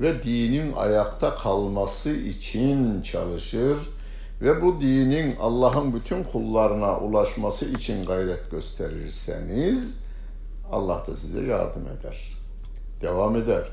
ve 0.00 0.22
dinin 0.22 0.72
ayakta 0.72 1.34
kalması 1.34 2.10
için 2.10 3.02
çalışır 3.02 3.76
ve 4.42 4.62
bu 4.62 4.80
dinin 4.80 5.36
Allah'ın 5.36 5.94
bütün 5.94 6.24
kullarına 6.24 6.98
ulaşması 6.98 7.64
için 7.64 8.04
gayret 8.04 8.50
gösterirseniz 8.50 9.98
Allah 10.72 11.06
da 11.06 11.16
size 11.16 11.44
yardım 11.44 11.82
eder. 11.82 12.35
Devam 13.02 13.36
eder. 13.36 13.68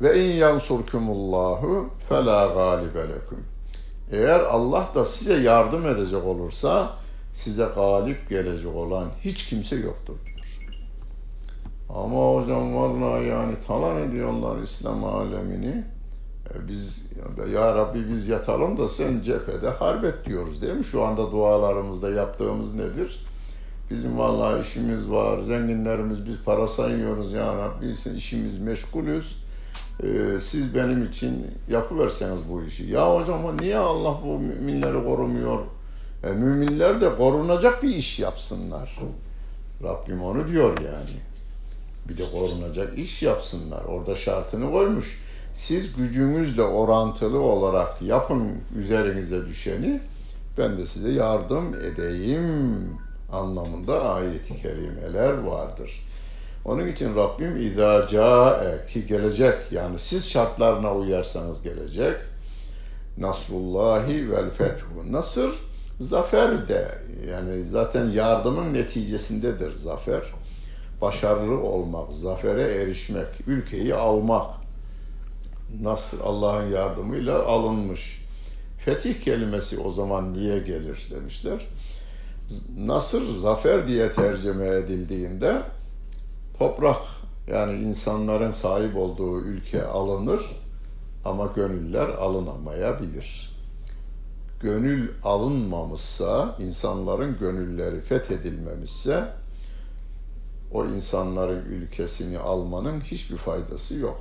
Ve 0.00 0.24
in 0.24 0.36
yansurkumullahu 0.36 1.90
fela 2.08 2.46
galibe 2.46 3.08
lekum. 3.08 3.38
Eğer 4.12 4.40
Allah 4.40 4.88
da 4.94 5.04
size 5.04 5.34
yardım 5.34 5.86
edecek 5.86 6.24
olursa 6.24 6.90
size 7.32 7.68
galip 7.74 8.28
gelecek 8.28 8.74
olan 8.76 9.08
hiç 9.20 9.46
kimse 9.46 9.76
yoktur 9.76 10.14
diyor. 10.26 10.32
Ama 11.88 12.34
hocam 12.34 12.76
vallahi 12.76 13.26
yani 13.26 13.54
talan 13.66 13.96
ediyorlar 13.96 14.62
İslam 14.62 15.04
alemini. 15.04 15.84
E 16.54 16.68
biz 16.68 17.06
ya 17.52 17.74
Rabbi 17.74 18.08
biz 18.08 18.28
yatalım 18.28 18.78
da 18.78 18.88
sen 18.88 19.20
cephede 19.20 19.68
harbet 19.68 20.24
diyoruz 20.24 20.62
değil 20.62 20.74
mi? 20.74 20.84
Şu 20.84 21.02
anda 21.02 21.32
dualarımızda 21.32 22.10
yaptığımız 22.10 22.74
nedir? 22.74 23.26
Bizim 23.92 24.18
vallahi 24.18 24.60
işimiz 24.60 25.10
var, 25.10 25.42
zenginlerimiz 25.42 26.26
biz 26.26 26.36
para 26.44 26.66
sayıyoruz 26.66 27.32
ya 27.32 27.56
Rabbi, 27.56 27.86
işimiz 28.16 28.58
meşgulüz. 28.58 29.36
Ee, 30.02 30.38
siz 30.40 30.74
benim 30.74 31.02
için 31.04 31.46
yapıverseniz 31.68 32.40
bu 32.50 32.62
işi. 32.62 32.84
Ya 32.84 33.14
hocam 33.14 33.56
niye 33.60 33.78
Allah 33.78 34.20
bu 34.24 34.38
müminleri 34.38 35.04
korumuyor? 35.04 35.58
E, 36.24 36.30
müminler 36.30 37.00
de 37.00 37.16
korunacak 37.16 37.82
bir 37.82 37.88
iş 37.88 38.18
yapsınlar. 38.18 38.98
Rabbim 39.82 40.22
onu 40.22 40.48
diyor 40.48 40.78
yani. 40.78 41.16
Bir 42.08 42.18
de 42.18 42.22
korunacak 42.32 42.98
iş 42.98 43.22
yapsınlar. 43.22 43.84
Orada 43.84 44.14
şartını 44.14 44.70
koymuş. 44.70 45.20
Siz 45.54 45.96
gücünüzle 45.96 46.62
orantılı 46.62 47.40
olarak 47.40 48.02
yapın 48.02 48.50
üzerinize 48.78 49.46
düşeni. 49.46 50.00
Ben 50.58 50.78
de 50.78 50.86
size 50.86 51.10
yardım 51.10 51.74
edeyim 51.74 52.98
anlamında 53.32 54.02
ayet-i 54.02 54.62
kerimeler 54.62 55.38
vardır. 55.38 56.00
Onun 56.64 56.88
için 56.88 57.16
Rabbim 57.16 57.76
câe 58.08 58.86
ki 58.86 59.06
gelecek 59.06 59.72
yani 59.72 59.98
siz 59.98 60.28
şartlarına 60.30 60.94
uyarsanız 60.94 61.62
gelecek. 61.62 62.16
Nasrullahi 63.18 64.32
vel 64.32 64.50
fethu. 64.50 65.12
Nasır 65.12 65.52
zafer 66.00 66.68
de 66.68 66.98
yani 67.30 67.64
zaten 67.64 68.10
yardımın 68.10 68.74
neticesindedir 68.74 69.72
zafer. 69.72 70.22
Başarılı 71.00 71.60
olmak, 71.60 72.12
zafere 72.12 72.82
erişmek, 72.82 73.28
ülkeyi 73.46 73.94
almak. 73.94 74.50
Nasır 75.80 76.20
Allah'ın 76.20 76.70
yardımıyla 76.70 77.44
alınmış. 77.44 78.22
Fetih 78.84 79.22
kelimesi 79.22 79.78
o 79.78 79.90
zaman 79.90 80.34
niye 80.34 80.58
gelir 80.58 81.08
demişler. 81.10 81.66
Nasır 82.76 83.36
zafer 83.36 83.86
diye 83.86 84.12
tercüme 84.12 84.68
edildiğinde 84.68 85.62
toprak 86.58 86.96
yani 87.46 87.80
insanların 87.80 88.52
sahip 88.52 88.96
olduğu 88.96 89.40
ülke 89.40 89.84
alınır 89.84 90.40
ama 91.24 91.46
gönüller 91.46 92.08
alınamayabilir. 92.08 93.52
Gönül 94.60 95.10
alınmamışsa, 95.22 96.56
insanların 96.60 97.38
gönülleri 97.38 98.00
fethedilmemişse 98.00 99.32
o 100.72 100.86
insanların 100.86 101.64
ülkesini 101.64 102.38
almanın 102.38 103.00
hiçbir 103.00 103.36
faydası 103.36 103.94
yok. 103.94 104.20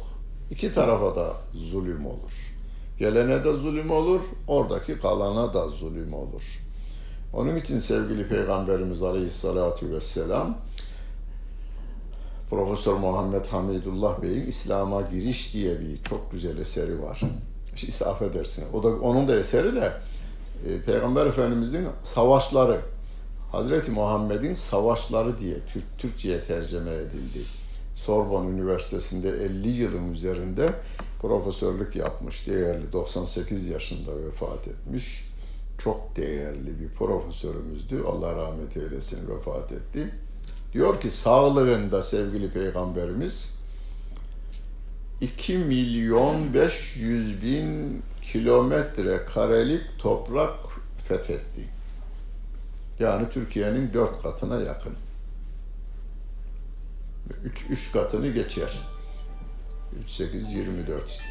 İki 0.52 0.74
tarafa 0.74 1.16
da 1.16 1.34
zulüm 1.54 2.06
olur. 2.06 2.54
Gelene 3.00 3.44
de 3.44 3.54
zulüm 3.54 3.92
olur, 3.92 4.22
oradaki 4.48 5.00
kalana 5.00 5.54
da 5.54 5.68
zulüm 5.68 6.14
olur. 6.14 6.60
Onun 7.34 7.56
için 7.56 7.80
sevgili 7.80 8.28
Peygamberimiz 8.28 9.04
Aleyhisselatü 9.04 9.92
Vesselam 9.92 10.58
Profesör 12.50 12.94
Muhammed 12.94 13.46
Hamidullah 13.46 14.22
Bey'in 14.22 14.48
İslam'a 14.48 15.02
giriş 15.02 15.54
diye 15.54 15.80
bir 15.80 16.04
çok 16.04 16.32
güzel 16.32 16.58
eseri 16.58 17.02
var. 17.02 17.22
İşte 17.76 18.06
affedersin. 18.06 18.66
O 18.74 18.84
da 18.84 18.88
onun 18.88 19.28
da 19.28 19.36
eseri 19.36 19.76
de 19.76 19.94
e, 20.68 20.82
Peygamber 20.82 21.26
Efendimizin 21.26 21.88
savaşları. 22.04 22.82
Hazreti 23.52 23.92
Muhammed'in 23.92 24.56
savaşları 24.56 25.40
diye 25.40 25.56
Türk 25.74 25.84
Türkçe'ye 25.98 26.44
tercüme 26.44 26.92
edildi. 26.94 27.40
Sorbonne 27.96 28.50
Üniversitesi'nde 28.50 29.30
50 29.30 29.68
yılın 29.70 30.12
üzerinde 30.14 30.74
profesörlük 31.22 31.96
yapmış. 31.96 32.48
Değerli 32.48 32.92
98 32.92 33.68
yaşında 33.68 34.12
vefat 34.26 34.68
etmiş. 34.68 35.31
Çok 35.84 36.16
değerli 36.16 36.80
bir 36.80 36.90
profesörümüzdü. 36.90 38.04
Allah 38.04 38.36
rahmet 38.36 38.78
eylesin 38.78 39.30
vefat 39.30 39.72
etti. 39.72 40.14
Diyor 40.74 41.00
ki 41.00 41.12
sağlığında 41.12 42.02
sevgili 42.02 42.52
peygamberimiz 42.52 43.58
2 45.22 45.58
milyon 45.58 46.54
500 46.54 47.42
bin 47.42 48.02
kilometre 48.22 49.26
karelik 49.26 50.00
toprak 50.00 50.56
fethetti. 51.08 51.62
Yani 53.00 53.30
Türkiye'nin 53.30 53.94
dört 53.94 54.24
katına 54.24 54.62
yakın. 54.62 54.94
Üç, 57.44 57.66
üç 57.70 57.92
katını 57.92 58.30
geçer. 58.30 58.80
3, 60.04 60.10
8, 60.10 60.54
24 60.54 61.22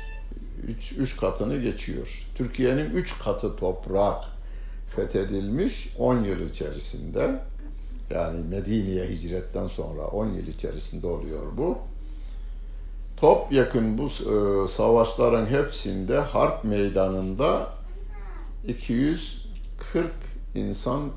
üç, 0.68 0.92
üç 0.92 1.16
katını 1.16 1.56
geçiyor. 1.56 2.26
Türkiye'nin 2.34 2.90
üç 2.90 3.18
katı 3.18 3.56
toprak 3.56 4.24
fethedilmiş 4.96 5.94
10 5.98 6.24
yıl 6.24 6.50
içerisinde 6.50 7.40
yani 8.10 8.40
Medine'ye 8.48 9.08
hicretten 9.08 9.66
sonra 9.66 10.06
10 10.06 10.26
yıl 10.26 10.46
içerisinde 10.46 11.06
oluyor 11.06 11.42
bu. 11.56 11.78
Top 13.16 13.52
yakın 13.52 13.98
bu 13.98 14.06
e, 14.06 14.68
savaşların 14.68 15.46
hepsinde 15.46 16.18
harp 16.18 16.64
meydanında 16.64 17.68
240 18.68 20.12
insan 20.54 21.10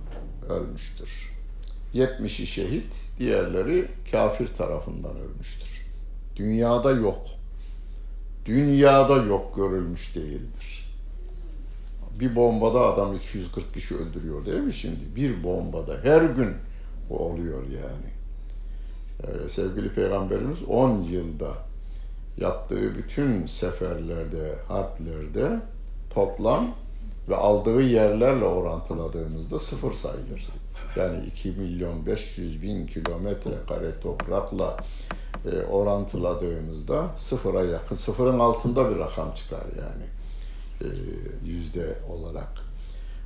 ölmüştür. 0.49 1.33
70'i 1.93 2.45
şehit, 2.45 2.95
diğerleri 3.19 3.87
kafir 4.11 4.47
tarafından 4.47 5.17
ölmüştür. 5.17 5.87
Dünyada 6.35 6.91
yok. 6.91 7.21
Dünyada 8.45 9.15
yok 9.15 9.55
görülmüş 9.55 10.15
değildir. 10.15 10.82
Bir 12.19 12.35
bombada 12.35 12.79
adam 12.79 13.15
240 13.15 13.73
kişi 13.73 13.95
öldürüyor 13.95 14.45
değil 14.45 14.59
mi 14.59 14.73
şimdi? 14.73 15.15
Bir 15.15 15.43
bombada 15.43 15.97
her 16.03 16.21
gün 16.21 16.55
bu 17.09 17.17
oluyor 17.17 17.63
yani. 17.63 18.13
Ee, 19.23 19.49
sevgili 19.49 19.93
Peygamberimiz 19.93 20.63
10 20.63 20.89
yılda 21.01 21.51
yaptığı 22.37 22.95
bütün 22.95 23.45
seferlerde, 23.45 24.55
harplerde 24.67 25.59
toplam 26.09 26.67
ve 27.29 27.35
aldığı 27.35 27.81
yerlerle 27.81 28.45
orantıladığımızda 28.45 29.59
sıfır 29.59 29.93
sayılır. 29.93 30.47
Yani 30.95 31.25
2 31.25 31.49
milyon 31.49 32.05
500 32.05 32.61
bin 32.61 32.87
kilometre 32.87 33.51
kare 33.67 33.99
toprakla 33.99 34.77
e, 35.45 35.63
orantıladığımızda 35.65 37.05
sıfıra 37.17 37.63
yakın, 37.63 37.95
sıfırın 37.95 38.39
altında 38.39 38.89
bir 38.89 38.99
rakam 38.99 39.33
çıkar 39.33 39.63
yani 39.77 40.05
yüzde 41.45 41.97
olarak. 42.09 42.51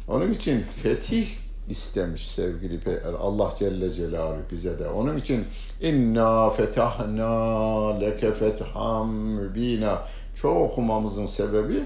Onun 0.08 0.32
için 0.32 0.62
fetih 0.62 1.28
istemiş 1.70 2.28
sevgili 2.28 2.80
Peygamber. 2.80 3.20
Allah 3.20 3.50
Celle 3.60 3.94
Celaluhu 3.94 4.42
bize 4.52 4.80
de. 4.80 4.90
Onun 4.90 5.18
için 5.18 5.46
inna 5.82 6.50
fetahna 6.50 8.00
leke 8.00 8.34
fetham 8.34 9.12
mübina 9.12 10.02
çok 10.36 10.58
okumamızın 10.58 11.26
sebebi 11.26 11.84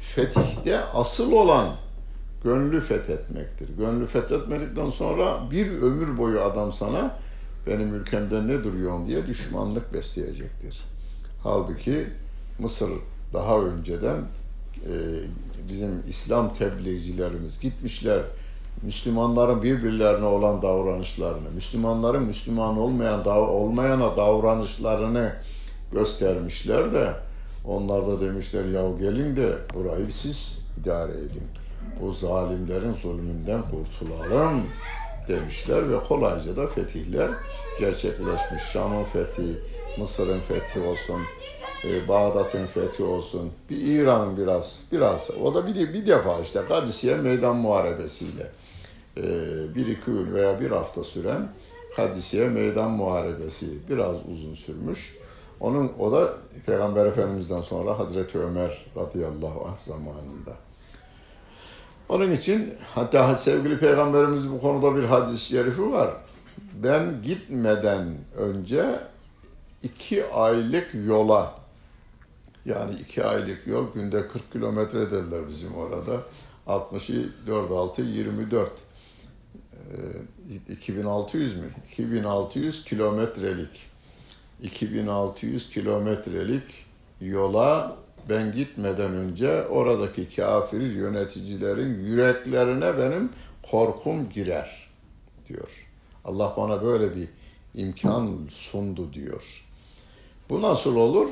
fetihte 0.00 0.80
asıl 0.80 1.32
olan 1.32 1.68
gönlü 2.44 2.80
fethetmektir. 2.80 3.76
Gönlü 3.78 4.06
fethetmedikten 4.06 4.90
sonra 4.90 5.50
bir 5.50 5.72
ömür 5.72 6.18
boyu 6.18 6.40
adam 6.40 6.72
sana 6.72 7.16
benim 7.66 7.94
ülkemde 7.94 8.46
ne 8.46 8.64
duruyorsun 8.64 9.06
diye 9.06 9.26
düşmanlık 9.26 9.94
besleyecektir. 9.94 10.84
Halbuki 11.42 12.06
Mısır 12.58 12.90
daha 13.32 13.60
önceden 13.60 14.16
e, 14.16 14.39
bizim 15.68 16.02
İslam 16.08 16.54
tebliğcilerimiz 16.54 17.60
gitmişler. 17.60 18.22
Müslümanların 18.82 19.62
birbirlerine 19.62 20.26
olan 20.26 20.62
davranışlarını, 20.62 21.50
Müslümanların 21.54 22.22
Müslüman 22.22 22.78
olmayan 22.78 23.26
olmayana 23.26 24.16
davranışlarını 24.16 25.32
göstermişler 25.92 26.92
de 26.92 27.14
onlar 27.64 28.06
da 28.06 28.20
demişler 28.20 28.64
ya 28.64 28.82
gelin 28.98 29.36
de 29.36 29.58
burayı 29.74 30.12
siz 30.12 30.66
idare 30.80 31.12
edin. 31.12 31.42
Bu 32.00 32.12
zalimlerin 32.12 32.92
zulmünden 32.92 33.62
kurtulalım 33.62 34.62
demişler 35.28 35.90
ve 35.90 35.98
kolayca 35.98 36.56
da 36.56 36.66
fetihler 36.66 37.30
gerçekleşmiş. 37.80 38.62
Şam'ın 38.72 39.04
fethi, 39.04 39.58
Mısır'ın 39.98 40.40
fethi 40.40 40.80
olsun, 40.80 41.20
e, 41.84 42.08
Bağdat'ın 42.08 42.66
fethi 42.66 43.02
olsun, 43.02 43.52
bir 43.70 43.76
İran'ın 43.76 44.36
biraz, 44.36 44.82
biraz, 44.92 45.30
o 45.30 45.54
da 45.54 45.66
bir, 45.66 45.94
bir 45.94 46.06
defa 46.06 46.40
işte 46.40 46.60
Kadisiye 46.68 47.16
Meydan 47.16 47.56
Muharebesiyle 47.56 48.50
e, 49.16 49.22
bir 49.74 49.86
iki 49.86 50.04
gün 50.04 50.34
veya 50.34 50.60
bir 50.60 50.70
hafta 50.70 51.04
süren 51.04 51.48
Kadisiye 51.96 52.48
Meydan 52.48 52.90
Muharebesi 52.90 53.66
biraz 53.88 54.16
uzun 54.32 54.54
sürmüş. 54.54 55.16
Onun 55.60 55.92
o 55.98 56.12
da 56.12 56.34
Peygamber 56.66 57.06
Efendimiz'den 57.06 57.60
sonra 57.60 57.98
Hazreti 57.98 58.38
Ömer 58.38 58.86
radıyallahu 58.96 59.66
anh 59.68 59.76
zamanında. 59.76 60.52
Onun 62.08 62.30
için 62.30 62.74
hatta 62.94 63.36
sevgili 63.36 63.78
Peygamberimiz 63.78 64.50
bu 64.50 64.60
konuda 64.60 64.96
bir 64.96 65.04
hadis-i 65.04 65.46
şerifi 65.46 65.92
var. 65.92 66.10
Ben 66.74 67.22
gitmeden 67.22 68.18
önce 68.36 69.00
iki 69.82 70.26
aylık 70.26 70.94
yola 71.06 71.59
yani 72.64 72.94
iki 73.00 73.24
aylık 73.24 73.66
yol 73.66 73.92
günde 73.94 74.28
40 74.28 74.52
kilometre 74.52 75.10
dediler 75.10 75.48
bizim 75.48 75.74
orada. 75.74 76.22
64 76.66 77.70
6 77.70 78.02
24 78.02 78.72
2600 80.68 81.56
mü? 81.56 81.70
2600 81.92 82.84
kilometrelik 82.84 83.90
2600 84.62 85.70
kilometrelik 85.70 86.62
yola 87.20 87.96
ben 88.28 88.52
gitmeden 88.52 89.12
önce 89.12 89.62
oradaki 89.66 90.36
kafir 90.36 90.80
yöneticilerin 90.80 92.04
yüreklerine 92.04 92.98
benim 92.98 93.30
korkum 93.70 94.30
girer 94.30 94.88
diyor. 95.48 95.86
Allah 96.24 96.54
bana 96.56 96.82
böyle 96.82 97.16
bir 97.16 97.28
imkan 97.74 98.38
sundu 98.50 99.12
diyor. 99.12 99.64
Bu 100.50 100.62
nasıl 100.62 100.96
olur? 100.96 101.28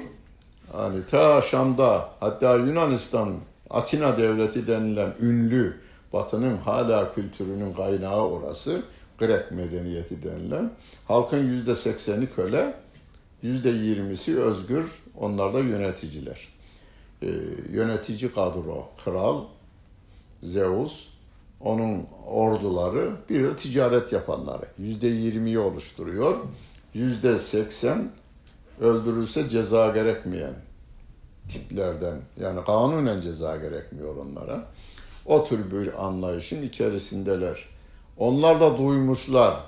Hani 0.72 1.07
ta 1.11 1.40
Şam'da 1.40 2.09
hatta 2.20 2.57
Yunanistan 2.57 3.37
Atina 3.70 4.18
devleti 4.18 4.66
denilen 4.66 5.14
ünlü 5.20 5.81
Batı'nın 6.12 6.57
hala 6.57 7.14
kültürünün 7.14 7.72
kaynağı 7.72 8.26
orası. 8.26 8.83
Grek 9.18 9.52
medeniyeti 9.52 10.22
denilen. 10.22 10.70
Halkın 11.09 11.46
yüzde 11.46 11.74
sekseni 11.74 12.26
köle, 12.31 12.74
yüzde 13.42 13.70
yirmisi 13.70 14.40
özgür, 14.40 15.02
onlar 15.16 15.52
da 15.52 15.59
yöneticiler. 15.59 16.48
Ee, 17.22 17.26
yönetici 17.70 18.33
kadro, 18.33 18.88
kral, 19.04 19.44
Zeus, 20.42 21.09
onun 21.61 22.07
orduları, 22.26 23.11
bir 23.28 23.44
de 23.44 23.57
ticaret 23.57 24.12
yapanları. 24.12 24.64
Yüzde 24.78 25.09
yirmiyi 25.09 25.59
oluşturuyor. 25.59 26.37
Yüzde 26.94 27.38
seksen 27.38 28.11
öldürülse 28.80 29.48
ceza 29.48 29.88
gerekmeyen 29.88 30.54
tiplerden, 31.48 32.20
yani 32.40 32.64
kanunen 32.64 33.20
ceza 33.20 33.56
gerekmiyor 33.56 34.16
onlara. 34.16 34.64
O 35.26 35.44
tür 35.44 35.70
bir 35.70 36.06
anlayışın 36.06 36.62
içerisindeler. 36.62 37.68
Onlar 38.18 38.60
da 38.60 38.78
duymuşlar. 38.78 39.60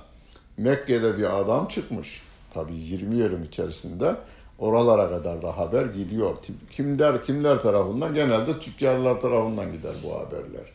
Mekke'de 0.57 1.18
bir 1.18 1.40
adam 1.40 1.68
çıkmış. 1.68 2.23
Tabii 2.55 2.75
20 2.75 3.16
yerin 3.16 3.44
içerisinde 3.44 4.16
oralara 4.59 5.09
kadar 5.09 5.42
da 5.42 5.59
haber 5.59 5.87
gidiyor. 5.87 6.37
Kimler 6.70 7.25
kimler 7.25 7.62
tarafından? 7.62 8.14
Genelde 8.14 8.59
tüccarlar 8.59 9.20
tarafından 9.20 9.73
gider 9.73 9.94
bu 10.05 10.14
haberler. 10.14 10.73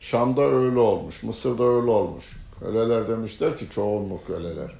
Şam'da 0.00 0.42
öyle 0.42 0.78
olmuş, 0.78 1.22
Mısır'da 1.22 1.64
öyle 1.64 1.90
olmuş. 1.90 2.36
Köleler 2.60 3.08
demişler 3.08 3.58
ki 3.58 3.66
çoğunluk 3.70 4.26
köleler. 4.26 4.74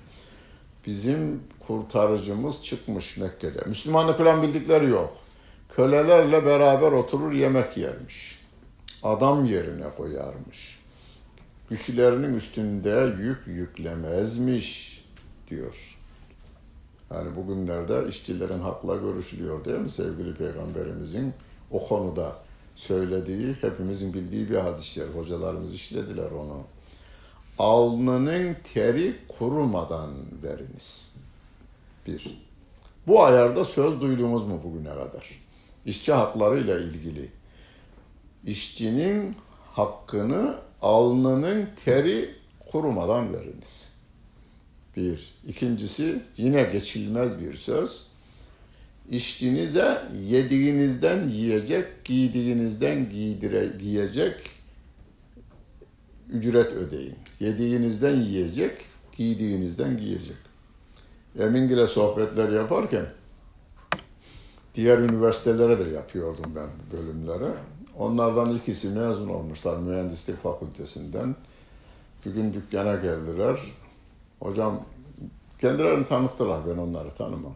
Bizim 0.87 1.41
kurtarıcımız 1.71 2.63
çıkmış 2.65 3.17
Mekke'de. 3.17 3.59
Müslümanlık 3.67 4.19
falan 4.19 4.43
bildikleri 4.43 4.91
yok. 4.91 5.17
Kölelerle 5.69 6.47
beraber 6.47 6.93
oturur 6.93 7.33
yemek 7.33 7.77
yermiş. 7.77 8.39
Adam 9.03 9.45
yerine 9.45 9.91
koyarmış. 9.97 10.81
Güçlerinin 11.71 12.35
üstünde 12.35 13.15
yük 13.19 13.47
yüklemezmiş 13.47 15.01
diyor. 15.51 15.99
Yani 17.11 17.37
bugünlerde 17.37 18.09
işçilerin 18.09 18.61
hakla 18.61 18.97
görüşülüyor 18.97 19.65
değil 19.65 19.79
mi 19.79 19.91
sevgili 19.91 20.35
peygamberimizin 20.35 21.35
o 21.71 21.89
konuda 21.89 22.37
söylediği, 22.75 23.55
hepimizin 23.61 24.15
bildiği 24.15 24.51
bir 24.51 24.57
hadis-i 24.57 25.05
Hocalarımız 25.05 25.75
işlediler 25.75 26.31
onu. 26.31 26.61
Alnının 27.59 28.57
teri 28.75 29.17
kurumadan 29.29 30.11
veriniz. 30.43 31.10
Bir. 32.07 32.51
Bu 33.07 33.23
ayarda 33.25 33.65
söz 33.65 34.01
duydunuz 34.01 34.47
mu 34.47 34.61
bugüne 34.65 34.89
kadar? 34.89 35.31
İşçi 35.87 36.13
haklarıyla 36.13 36.81
ilgili. 36.81 37.29
İşçinin 38.47 39.37
hakkını 39.73 40.57
alnının 40.83 41.69
teri 41.85 42.35
kurumadan 42.73 43.35
veriniz. 43.35 43.93
Bir. 44.97 45.35
İkincisi 45.49 46.23
yine 46.37 46.63
geçilmez 46.63 47.39
bir 47.39 47.55
söz. 47.55 48.07
İşçinize 49.11 50.03
yediğinizden 50.29 51.29
yiyecek, 51.29 52.05
giydiğinizden 52.05 53.11
giydire, 53.11 53.73
giyecek 53.79 54.37
ücret 56.33 56.73
ödeyin. 56.73 57.17
Yediğinizden 57.41 58.21
yiyecek, 58.21 58.73
giydiğinizden 59.17 59.99
giyecek. 59.99 60.50
Emingil'e 61.39 61.87
sohbetler 61.87 62.49
yaparken 62.49 63.07
diğer 64.75 64.99
üniversitelere 64.99 65.79
de 65.79 65.91
yapıyordum 65.91 66.53
ben 66.57 66.69
bölümlere. 66.93 67.55
Onlardan 67.99 68.57
ikisi 68.57 68.89
mezun 68.89 69.29
olmuşlar 69.29 69.77
mühendislik 69.77 70.43
fakültesinden. 70.43 71.37
Bir 72.27 72.31
gün 72.35 72.55
dükkana 72.55 72.95
geldiler. 72.95 73.61
Hocam 74.41 74.85
kendilerini 75.61 76.07
tanıttılar, 76.07 76.61
ben 76.67 76.79
onları 76.79 77.11
tanımam. 77.11 77.55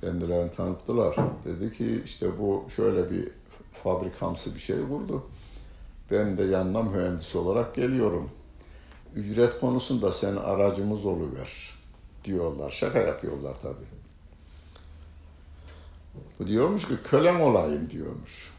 Kendilerini 0.00 0.50
tanıttılar. 0.50 1.16
Dedi 1.44 1.72
ki 1.72 2.02
işte 2.04 2.38
bu 2.38 2.64
şöyle 2.76 3.10
bir 3.10 3.28
fabrikamsı 3.82 4.54
bir 4.54 4.60
şey 4.60 4.76
kurdu. 4.76 5.22
Ben 6.10 6.38
de 6.38 6.42
yanına 6.44 6.82
mühendis 6.82 7.36
olarak 7.36 7.74
geliyorum. 7.74 8.30
Ücret 9.16 9.60
konusunda 9.60 10.12
sen 10.12 10.36
aracımız 10.36 11.06
oluver 11.06 11.81
diyorlar. 12.24 12.70
Şaka 12.70 12.98
yapıyorlar 12.98 13.54
tabii. 13.62 14.02
Bu 16.38 16.46
diyormuş 16.46 16.88
ki 16.88 16.94
kölem 17.04 17.40
olayım 17.40 17.90
diyormuş 17.90 18.50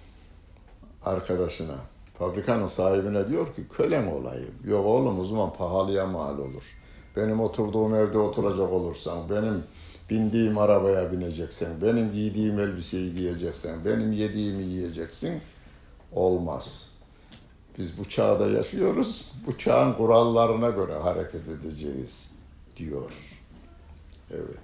arkadaşına. 1.05 1.75
Fabrikanın 2.19 2.67
sahibine 2.67 3.29
diyor 3.29 3.55
ki 3.55 3.67
kölem 3.77 4.07
olayım. 4.07 4.53
Yok 4.65 4.85
oğlum 4.85 5.19
o 5.19 5.23
zaman 5.23 5.53
pahalıya 5.53 6.05
mal 6.05 6.37
olur. 6.37 6.77
Benim 7.15 7.39
oturduğum 7.39 7.95
evde 7.95 8.17
oturacak 8.17 8.71
olursan, 8.71 9.29
benim 9.29 9.63
bindiğim 10.09 10.57
arabaya 10.57 11.11
bineceksen, 11.11 11.81
benim 11.81 12.11
giydiğim 12.11 12.59
elbiseyi 12.59 13.15
giyeceksen, 13.15 13.85
benim 13.85 14.11
yediğimi 14.11 14.63
yiyeceksin. 14.63 15.41
Olmaz. 16.11 16.89
Biz 17.77 17.97
bu 17.97 18.09
çağda 18.09 18.47
yaşıyoruz. 18.47 19.31
Bu 19.47 19.57
çağın 19.57 19.93
kurallarına 19.93 20.69
göre 20.69 20.93
hareket 20.93 21.47
edeceğiz 21.47 22.31
diyor. 22.77 23.39
Evet. 24.33 24.59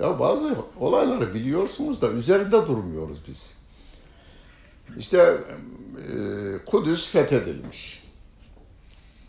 Ya 0.00 0.18
bazı 0.18 0.56
olayları 0.80 1.34
biliyorsunuz 1.34 2.02
da 2.02 2.08
üzerinde 2.10 2.66
durmuyoruz 2.66 3.18
biz. 3.28 3.58
İşte 4.98 5.18
e, 5.18 6.64
Kudüs 6.66 7.08
fethedilmiş. 7.10 8.04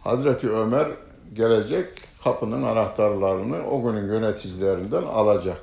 Hazreti 0.04 0.50
Ömer 0.50 0.92
gelecek 1.34 1.88
kapının 2.24 2.64
anahtarlarını 2.64 3.68
o 3.68 3.84
günün 3.84 4.08
yöneticilerinden 4.08 5.04
alacak. 5.04 5.62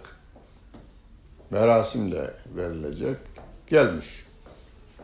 Merasimle 1.50 2.34
verilecek. 2.56 3.16
Gelmiş. 3.66 4.26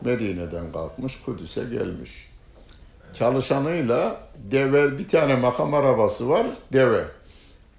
Medine'den 0.01 0.71
kalkmış, 0.71 1.21
Kudüs'e 1.25 1.63
gelmiş. 1.63 2.29
Çalışanıyla 3.13 4.27
deve, 4.51 4.97
bir 4.97 5.07
tane 5.07 5.35
makam 5.35 5.73
arabası 5.73 6.29
var, 6.29 6.47
deve. 6.73 7.05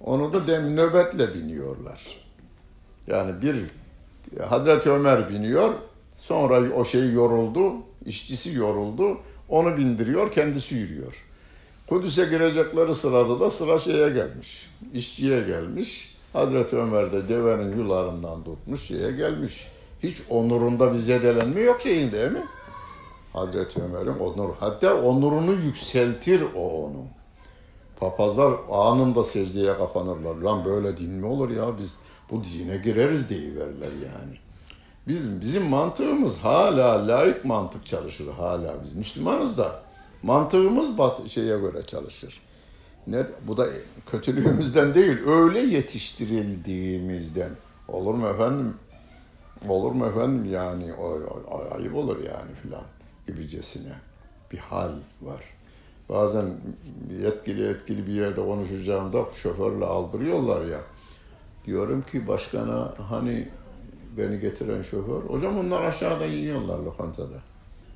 Onu 0.01 0.33
da 0.33 0.47
dem 0.47 0.75
nöbetle 0.75 1.33
biniyorlar. 1.33 2.25
Yani 3.07 3.41
bir 3.41 3.55
Hazreti 4.49 4.91
Ömer 4.91 5.29
biniyor, 5.29 5.73
sonra 6.17 6.73
o 6.73 6.85
şey 6.85 7.11
yoruldu, 7.11 7.73
işçisi 8.05 8.53
yoruldu, 8.53 9.17
onu 9.49 9.77
bindiriyor, 9.77 10.31
kendisi 10.31 10.75
yürüyor. 10.75 11.25
Kudüs'e 11.89 12.25
girecekleri 12.25 12.95
sırada 12.95 13.39
da 13.39 13.49
sıra 13.49 13.77
şeye 13.77 14.09
gelmiş, 14.09 14.69
işçiye 14.93 15.41
gelmiş. 15.41 16.15
Hazreti 16.33 16.75
Ömer 16.75 17.13
de 17.13 17.29
devenin 17.29 17.77
yularından 17.77 18.43
tutmuş 18.43 18.81
şeye 18.81 19.11
gelmiş. 19.11 19.67
Hiç 20.03 20.17
onurunda 20.29 20.93
bir 20.93 20.97
zedelenme 20.97 21.61
yok 21.61 21.81
şeyin 21.81 22.11
değil 22.11 22.31
mi? 22.31 22.45
Hazreti 23.33 23.81
Ömer'in 23.81 24.19
onur. 24.19 24.49
Hatta 24.59 24.95
onurunu 24.95 25.53
yükseltir 25.53 26.43
o 26.55 26.85
onu. 26.85 27.05
Papazlar 27.99 28.53
anında 28.71 29.23
secdeye 29.23 29.77
kapanırlar. 29.77 30.35
Lan 30.35 30.65
böyle 30.65 30.97
din 30.97 31.11
mi 31.11 31.25
olur 31.25 31.49
ya 31.49 31.77
biz 31.77 31.95
bu 32.31 32.43
dine 32.43 32.77
gireriz 32.77 33.29
deyiverirler 33.29 33.91
yani. 33.91 34.37
Bizim, 35.07 35.41
bizim 35.41 35.63
mantığımız 35.63 36.37
hala 36.37 37.07
layık 37.07 37.45
mantık 37.45 37.85
çalışır 37.85 38.27
hala 38.33 38.83
biz. 38.83 38.93
Müslümanız 38.93 39.57
da 39.57 39.83
mantığımız 40.23 40.97
bat, 40.97 41.27
şeye 41.27 41.59
göre 41.59 41.81
çalışır. 41.87 42.41
Ne, 43.07 43.27
bu 43.47 43.57
da 43.57 43.67
kötülüğümüzden 44.11 44.95
değil, 44.95 45.17
öyle 45.27 45.59
yetiştirildiğimizden. 45.59 47.51
Olur 47.87 48.13
mu 48.13 48.27
efendim? 48.27 48.73
Olur 49.69 49.91
mu 49.91 50.05
efendim 50.05 50.51
yani 50.51 50.93
o, 50.93 51.19
o, 51.51 51.75
ayıp 51.77 51.95
olur 51.95 52.23
yani 52.23 52.51
filan 52.63 52.83
gibicesine 53.27 53.93
bir 54.51 54.57
hal 54.57 54.91
var. 55.21 55.54
Bazen 56.09 56.57
yetkili 57.21 57.61
yetkili 57.61 58.07
bir 58.07 58.13
yerde 58.13 58.45
konuşacağımda 58.45 59.25
şoförle 59.33 59.85
aldırıyorlar 59.85 60.65
ya. 60.65 60.81
Diyorum 61.65 62.01
ki 62.11 62.27
başkana 62.27 62.93
hani 63.09 63.47
beni 64.17 64.39
getiren 64.39 64.81
şoför, 64.81 65.21
hocam 65.21 65.57
onlar 65.57 65.83
aşağıda 65.83 66.25
yiyorlar 66.25 66.79
lokantada. 66.79 67.37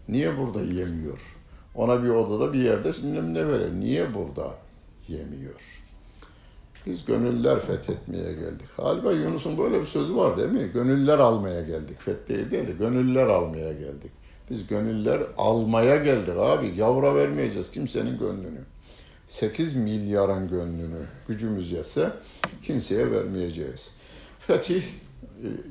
Niye 0.08 0.38
burada 0.38 0.62
yemiyor? 0.62 1.36
Ona 1.76 2.04
bir 2.04 2.10
odada 2.10 2.54
bir 2.54 2.60
yerde 2.60 2.94
şimdi 2.94 3.34
ne 3.34 3.48
verir? 3.48 3.74
Niye 3.80 4.14
burada 4.14 4.54
yemiyor? 5.08 5.82
Biz 6.86 7.06
gönüller 7.06 7.60
fethetmeye 7.60 8.34
geldik. 8.34 8.68
Galiba 8.78 9.12
Yunus'un 9.12 9.58
böyle 9.58 9.80
bir 9.80 9.86
sözü 9.86 10.16
var 10.16 10.38
değil 10.38 10.52
mi? 10.52 10.72
Gönüller 10.74 11.20
almaya 11.20 11.62
geldik. 11.62 12.00
Fethiye 12.00 12.52
değil 12.52 12.68
de 12.68 12.72
gönüller 12.72 13.28
almaya 13.28 13.74
geldik. 13.74 14.12
Biz 14.50 14.68
gönüller 14.68 15.22
almaya 15.38 15.96
geldik 15.96 16.38
abi. 16.38 16.74
Yavra 16.78 17.16
vermeyeceğiz 17.16 17.72
kimsenin 17.72 18.20
gönlünü. 18.20 18.62
8 19.28 19.76
milyarın 19.76 20.50
gönlünü 20.50 21.06
gücümüz 21.28 21.72
yetse 21.72 22.12
kimseye 22.64 23.12
vermeyeceğiz. 23.12 23.96
Fetih 24.40 24.84
e, 24.84 24.88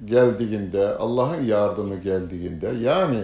geldiğinde, 0.04 0.96
Allah'ın 0.96 1.44
yardımı 1.44 1.96
geldiğinde 1.96 2.68
yani 2.68 3.20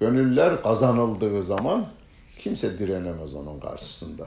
gönüller 0.00 0.62
kazanıldığı 0.62 1.42
zaman 1.42 1.86
kimse 2.38 2.78
direnemez 2.78 3.34
onun 3.34 3.60
karşısında. 3.60 4.26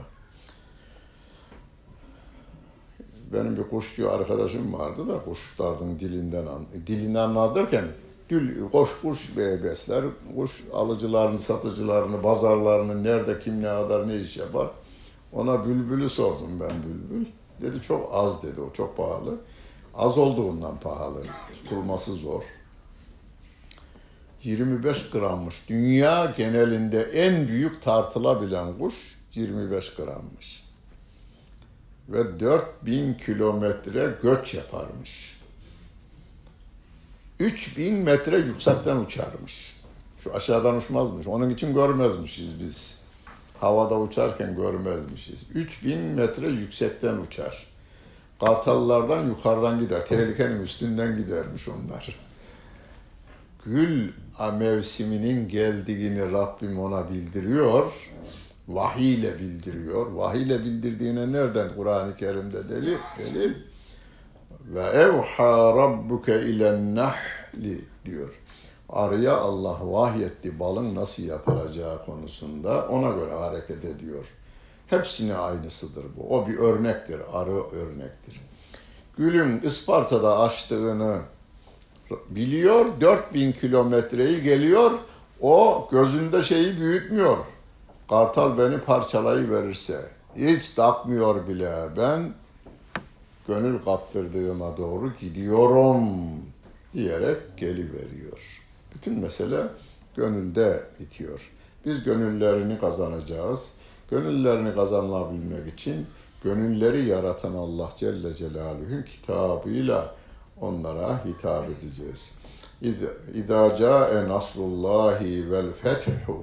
Benim 3.32 3.56
bir 3.56 3.62
kuşçu 3.62 4.10
arkadaşım 4.10 4.72
vardı 4.72 5.08
da 5.08 5.24
kuşların 5.24 6.00
dilinden 6.00 6.46
dilinden 6.86 7.20
anlatırken 7.20 7.84
dül, 8.30 8.70
koş 8.70 8.90
kuş 9.02 9.36
besler, 9.36 10.04
kuş 10.36 10.64
alıcılarını, 10.72 11.38
satıcılarını, 11.38 12.22
pazarlarını, 12.22 13.04
nerede 13.04 13.38
kim 13.38 13.58
ne 13.58 13.66
kadar 13.66 14.08
ne 14.08 14.16
iş 14.16 14.36
yapar. 14.36 14.70
Ona 15.32 15.66
bülbülü 15.66 16.08
sordum 16.08 16.60
ben 16.60 16.72
bülbül. 16.82 17.26
Dedi 17.62 17.82
çok 17.82 18.10
az 18.14 18.42
dedi 18.42 18.60
o 18.60 18.72
çok 18.72 18.96
pahalı. 18.96 19.34
Az 19.94 20.18
olduğundan 20.18 20.80
pahalı. 20.80 21.22
Tutulması 21.54 22.12
zor. 22.12 22.42
25 24.44 25.10
grammış. 25.10 25.68
Dünya 25.68 26.34
genelinde 26.36 27.02
en 27.02 27.48
büyük 27.48 27.82
tartılabilen 27.82 28.78
kuş 28.78 29.18
25 29.34 29.94
grammış. 29.94 30.64
Ve 32.08 32.40
4000 32.40 33.14
kilometre 33.14 34.14
göç 34.22 34.54
yaparmış. 34.54 35.39
3000 37.40 37.94
metre 37.94 38.38
yüksekten 38.38 38.96
uçarmış. 38.96 39.76
Şu 40.18 40.34
aşağıdan 40.34 40.76
uçmazmış. 40.76 41.26
Onun 41.26 41.50
için 41.50 41.74
görmezmişiz 41.74 42.60
biz. 42.60 43.04
Havada 43.60 44.00
uçarken 44.00 44.56
görmezmişiz. 44.56 45.42
3000 45.54 45.98
metre 45.98 46.48
yüksekten 46.48 47.16
uçar. 47.16 47.66
Kartallardan 48.40 49.26
yukarıdan 49.26 49.78
gider. 49.78 50.06
Tehlikenin 50.06 50.62
üstünden 50.62 51.16
gidermiş 51.16 51.68
onlar. 51.68 52.18
Gül 53.64 54.12
mevsiminin 54.58 55.48
geldiğini 55.48 56.32
Rabbim 56.32 56.78
ona 56.78 57.10
bildiriyor. 57.10 57.92
Vahiy 58.68 59.14
ile 59.14 59.38
bildiriyor. 59.38 60.06
Vahiy 60.06 60.42
ile 60.42 60.64
bildirdiğine 60.64 61.32
nereden 61.32 61.68
Kur'an-ı 61.76 62.16
Kerim'de 62.16 62.68
delil? 62.68 62.98
delil. 63.18 63.54
Ve 64.66 64.82
evha 64.82 65.76
rabbuke 65.76 66.40
ilen 66.42 66.96
nahli 66.96 67.84
diyor. 68.04 68.40
Arıya 68.88 69.36
Allah 69.36 69.78
vahyetti 69.82 70.60
balın 70.60 70.94
nasıl 70.94 71.22
yapılacağı 71.22 72.04
konusunda 72.04 72.88
ona 72.88 73.10
göre 73.10 73.34
hareket 73.34 73.84
ediyor. 73.84 74.24
Hepsine 74.86 75.34
aynısıdır 75.34 76.04
bu. 76.16 76.36
O 76.36 76.48
bir 76.48 76.58
örnektir, 76.58 77.20
arı 77.32 77.70
örnektir. 77.70 78.40
Gül'ün 79.16 79.60
Isparta'da 79.60 80.38
açtığını 80.38 81.20
biliyor, 82.30 83.00
4000 83.00 83.52
kilometreyi 83.52 84.42
geliyor, 84.42 84.90
o 85.40 85.88
gözünde 85.90 86.42
şeyi 86.42 86.80
büyütmüyor. 86.80 87.36
Kartal 88.08 88.58
beni 88.58 88.80
parçalayıverirse, 88.80 90.00
hiç 90.36 90.68
takmıyor 90.68 91.48
bile. 91.48 91.88
Ben 91.96 92.34
gönül 93.50 93.78
kaptırdığıma 93.78 94.76
doğru 94.76 95.12
gidiyorum 95.20 96.04
diyerek 96.92 97.56
geliveriyor. 97.56 98.62
Bütün 98.94 99.18
mesele 99.18 99.62
gönülde 100.16 100.84
bitiyor. 101.00 101.50
Biz 101.86 102.04
gönüllerini 102.04 102.78
kazanacağız. 102.78 103.72
Gönüllerini 104.10 104.74
kazanabilmek 104.74 105.74
için 105.74 106.06
gönülleri 106.44 107.06
yaratan 107.06 107.54
Allah 107.54 107.88
Celle 107.96 108.34
Celaluhu'nun 108.34 109.02
kitabıyla 109.02 110.14
onlara 110.60 111.24
hitap 111.24 111.64
edeceğiz. 111.64 112.32
İzâ 113.34 113.76
câe 113.76 114.28
nasrullahi 114.28 115.50
vel 115.50 115.72
fethu 115.72 116.38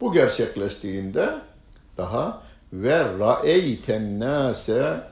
bu 0.00 0.12
gerçekleştiğinde 0.12 1.34
daha 1.98 2.42
ve 2.72 3.18
ra'eyten 3.18 4.20
nase 4.20 5.11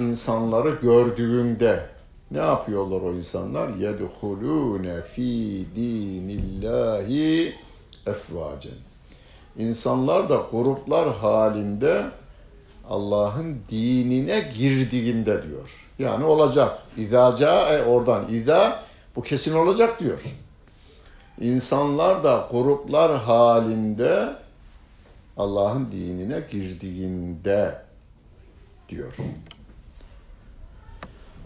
insanları 0.00 0.70
gördüğünde 0.70 1.86
ne 2.30 2.38
yapıyorlar 2.38 3.00
o 3.00 3.12
insanlar? 3.12 3.68
Yedhulune 3.68 5.02
fi 5.02 5.66
dinillahi 5.76 7.54
efvacen. 8.06 8.72
İnsanlar 9.58 10.28
da 10.28 10.46
gruplar 10.52 11.16
halinde 11.16 12.04
Allah'ın 12.90 13.58
dinine 13.70 14.50
girdiğinde 14.58 15.42
diyor. 15.42 15.88
Yani 15.98 16.24
olacak. 16.24 16.78
İza 16.96 17.28
e 17.70 17.82
oradan 17.84 18.24
İza 18.30 18.84
bu 19.16 19.22
kesin 19.22 19.54
olacak 19.54 20.00
diyor. 20.00 20.22
İnsanlar 21.40 22.24
da 22.24 22.48
gruplar 22.50 23.18
halinde 23.18 24.36
Allah'ın 25.36 25.92
dinine 25.92 26.42
girdiğinde 26.50 27.82
diyor. 28.88 29.16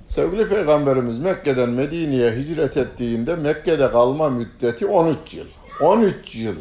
Sevgili 0.09 0.49
Peygamberimiz 0.49 1.19
Mekke'den 1.19 1.69
Medine'ye 1.69 2.37
hicret 2.37 2.77
ettiğinde 2.77 3.37
Mekke'de 3.37 3.91
kalma 3.91 4.29
müddeti 4.29 4.87
13 4.87 5.35
yıl. 5.35 5.47
13 5.81 6.37
yıl. 6.37 6.57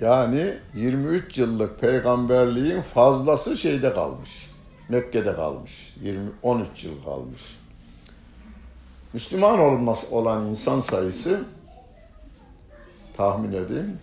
Yani 0.00 0.54
23 0.74 1.38
yıllık 1.38 1.80
peygamberliğin 1.80 2.82
fazlası 2.82 3.56
şeyde 3.56 3.92
kalmış. 3.92 4.50
Mekke'de 4.88 5.36
kalmış. 5.36 5.94
20 6.02 6.30
13 6.42 6.84
yıl 6.84 7.02
kalmış. 7.02 7.42
Müslüman 9.12 9.60
olması 9.60 10.16
olan 10.16 10.46
insan 10.46 10.80
sayısı 10.80 11.44
tahmin 13.16 13.52
edin 13.52 13.96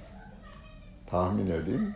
tahmin 1.09 1.47
edin 1.47 1.93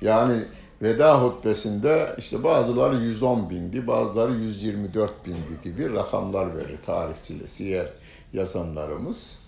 Yani 0.00 0.36
veda 0.82 1.22
hutbesinde 1.22 2.14
işte 2.18 2.44
bazıları 2.44 2.96
110 2.96 3.50
bindi, 3.50 3.86
bazıları 3.86 4.32
124 4.32 5.26
bindi 5.26 5.62
gibi 5.64 5.94
rakamlar 5.94 6.56
verir 6.56 6.78
tarihçiler, 6.86 7.46
siyer 7.46 7.92
yazanlarımız. 8.32 9.38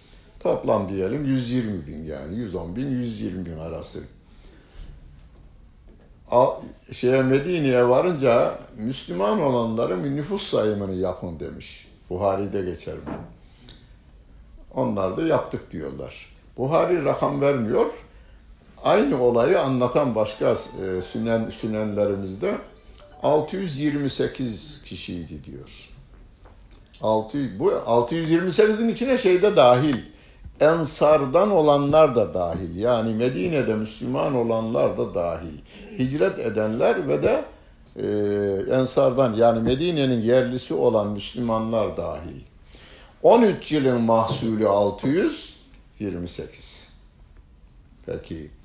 Toplam 0.41 0.88
diyelim 0.88 1.25
120 1.25 1.87
bin 1.87 2.05
yani 2.05 2.37
110 2.37 2.77
bin 2.77 2.87
120 2.91 3.47
bin 3.47 3.59
arası. 3.59 4.01
Şeye 6.93 7.23
Medine'ye 7.23 7.88
varınca 7.88 8.59
Müslüman 8.77 9.41
olanların 9.41 10.17
nüfus 10.17 10.43
sayımını 10.43 10.95
yapın 10.95 11.41
demiş. 11.41 11.88
Buhari'de 12.11 12.62
geçer 12.62 12.95
bu. 13.07 13.11
Onlar 14.81 15.17
da 15.17 15.23
yaptık 15.23 15.73
diyorlar. 15.73 16.27
Buhari 16.57 17.05
rakam 17.05 17.41
vermiyor. 17.41 17.87
Aynı 18.85 19.23
olayı 19.23 19.61
anlatan 19.61 20.14
başka 20.14 20.51
e, 20.51 20.55
sünen, 21.03 21.51
sünenlerimizde 21.51 22.59
628 23.23 24.83
kişiydi 24.85 25.45
diyor. 25.45 25.88
6, 27.03 27.59
bu 27.59 27.71
628'in 27.71 28.88
içine 28.88 29.17
şey 29.17 29.43
de 29.43 29.57
dahil. 29.57 29.97
Ensardan 30.61 31.51
olanlar 31.51 32.17
da 32.17 32.35
dahil. 32.35 32.77
Yani 32.77 33.14
Medine'de 33.14 33.75
Müslüman 33.75 34.35
olanlar 34.35 34.97
da 34.97 35.14
dahil. 35.14 35.59
Hicret 35.99 36.38
edenler 36.38 37.09
ve 37.09 37.23
de 37.23 37.45
e, 37.97 38.07
Ensardan 38.75 39.35
yani 39.35 39.61
Medine'nin 39.61 40.23
yerlisi 40.23 40.75
olan 40.75 41.09
Müslümanlar 41.09 41.97
dahil. 41.97 42.41
13 43.23 43.73
yılın 43.73 44.01
mahsulü 44.01 44.69
628. 44.69 46.93
Peki. 48.07 48.58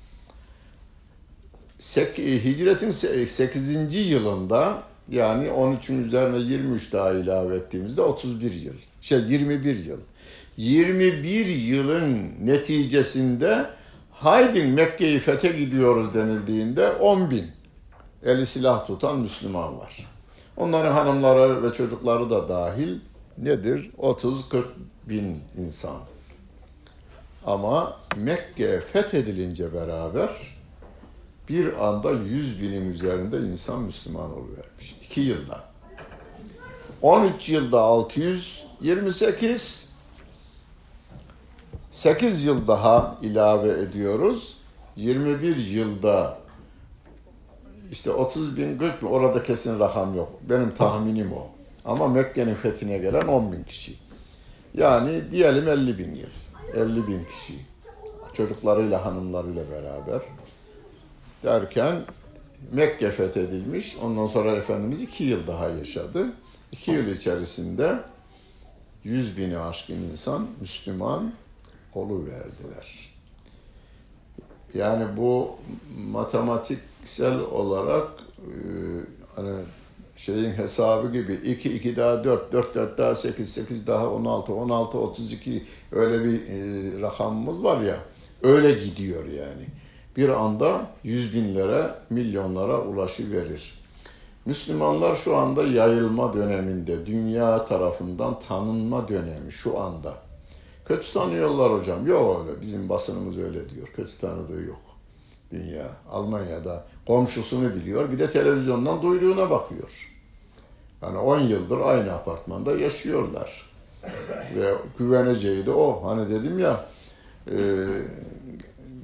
Sek, 1.84 2.18
hicretin 2.18 2.90
8. 2.90 3.96
yılında 4.10 4.82
yani 5.10 5.46
13'ün 5.46 6.04
üzerine 6.04 6.38
23 6.38 6.92
daha 6.92 7.10
ilave 7.10 7.56
ettiğimizde 7.56 8.00
31 8.00 8.52
yıl. 8.54 8.74
Şey 9.00 9.18
21 9.18 9.84
yıl. 9.84 10.00
21 10.56 11.46
yılın 11.46 12.32
neticesinde 12.42 13.66
haydi 14.12 14.64
Mekke'yi 14.64 15.18
fethe 15.18 15.48
gidiyoruz 15.48 16.14
denildiğinde 16.14 16.90
10 16.90 17.30
bin 17.30 17.46
eli 18.22 18.46
silah 18.46 18.86
tutan 18.86 19.18
Müslüman 19.18 19.78
var. 19.78 20.06
Onların 20.56 20.92
hanımları 20.92 21.62
ve 21.62 21.72
çocukları 21.72 22.30
da 22.30 22.48
dahil 22.48 22.98
nedir? 23.38 23.90
30-40 23.98 24.64
bin 25.08 25.40
insan. 25.58 25.96
Ama 27.46 27.96
Mekke 28.16 28.80
fethedilince 28.80 29.74
beraber 29.74 30.53
bir 31.48 31.86
anda 31.86 32.10
100 32.10 32.62
binin 32.62 32.90
üzerinde 32.90 33.38
insan 33.38 33.82
Müslüman 33.82 34.32
oluvermiş. 34.32 34.96
2 35.02 35.20
yılda. 35.20 35.64
13 37.02 37.48
yılda 37.48 37.80
628, 37.80 39.94
8 41.90 42.44
yıl 42.44 42.66
daha 42.66 43.18
ilave 43.22 43.70
ediyoruz. 43.70 44.58
21 44.96 45.56
yılda 45.56 46.38
işte 47.90 48.10
30 48.10 48.56
bin 48.56 48.78
40 48.78 49.02
bin 49.02 49.06
orada 49.06 49.42
kesin 49.42 49.80
rakam 49.80 50.16
yok. 50.16 50.32
Benim 50.42 50.74
tahminim 50.74 51.32
o. 51.32 51.46
Ama 51.84 52.08
Mekke'nin 52.08 52.54
fethine 52.54 52.98
gelen 52.98 53.26
10 53.26 53.52
bin 53.52 53.64
kişi. 53.64 53.94
Yani 54.74 55.32
diyelim 55.32 55.68
50 55.68 55.98
bin 55.98 56.14
yıl. 56.14 56.30
50 56.74 57.06
bin 57.06 57.24
kişi. 57.24 57.54
Çocuklarıyla 58.32 59.04
hanımlarıyla 59.04 59.64
beraber. 59.70 60.22
Derken 61.44 61.96
Mekke 62.72 63.10
fethedilmiş. 63.10 63.96
Ondan 64.02 64.26
sonra 64.26 64.52
Efendimiz 64.52 65.02
iki 65.02 65.24
yıl 65.24 65.46
daha 65.46 65.68
yaşadı. 65.68 66.32
İki 66.72 66.90
yıl 66.90 67.06
içerisinde 67.06 67.98
100 69.04 69.36
bini 69.36 69.58
aşkın 69.58 70.02
insan 70.12 70.46
Müslüman 70.60 71.32
verdiler. 71.96 73.14
Yani 74.74 75.16
bu 75.16 75.56
matematiksel 75.98 77.38
olarak 77.38 78.08
e, 78.38 78.50
hani 79.36 79.56
şeyin 80.16 80.52
hesabı 80.52 81.12
gibi 81.12 81.34
2 81.34 81.76
2 81.76 81.96
daha 81.96 82.24
4 82.24 82.52
4 82.52 82.74
4 82.74 82.98
daha 82.98 83.14
8 83.14 83.52
8 83.52 83.86
daha 83.86 84.10
16 84.10 84.54
16 84.54 84.98
32 84.98 85.66
öyle 85.92 86.24
bir 86.24 86.40
e, 86.40 87.00
rakamımız 87.00 87.64
var 87.64 87.80
ya 87.80 87.98
öyle 88.42 88.72
gidiyor 88.72 89.24
yani. 89.24 89.66
Bir 90.16 90.28
anda 90.28 90.86
yüz 91.04 91.34
binlere, 91.34 91.94
milyonlara 92.10 92.80
ulaşıverir. 92.80 93.84
Müslümanlar 94.46 95.14
şu 95.14 95.36
anda 95.36 95.62
yayılma 95.62 96.34
döneminde, 96.34 97.06
dünya 97.06 97.64
tarafından 97.64 98.38
tanınma 98.48 99.08
dönemi 99.08 99.52
şu 99.52 99.80
anda. 99.80 100.14
Kötü 100.84 101.12
tanıyorlar 101.12 101.72
hocam. 101.72 102.06
Yok 102.06 102.46
öyle. 102.48 102.60
Bizim 102.60 102.88
basınımız 102.88 103.38
öyle 103.38 103.70
diyor. 103.70 103.86
Kötü 103.96 104.18
tanıdığı 104.18 104.62
yok. 104.62 104.80
Dünya. 105.50 105.86
Almanya'da 106.10 106.84
komşusunu 107.06 107.74
biliyor. 107.74 108.12
Bir 108.12 108.18
de 108.18 108.30
televizyondan 108.30 109.02
duyduğuna 109.02 109.50
bakıyor. 109.50 110.10
Yani 111.02 111.18
10 111.18 111.40
yıldır 111.40 111.80
aynı 111.80 112.12
apartmanda 112.12 112.76
yaşıyorlar. 112.76 113.70
Ve 114.54 114.74
güveneceği 114.98 115.66
de 115.66 115.70
o. 115.70 116.08
Hani 116.08 116.30
dedim 116.30 116.58
ya 116.58 116.86
e, 117.50 117.56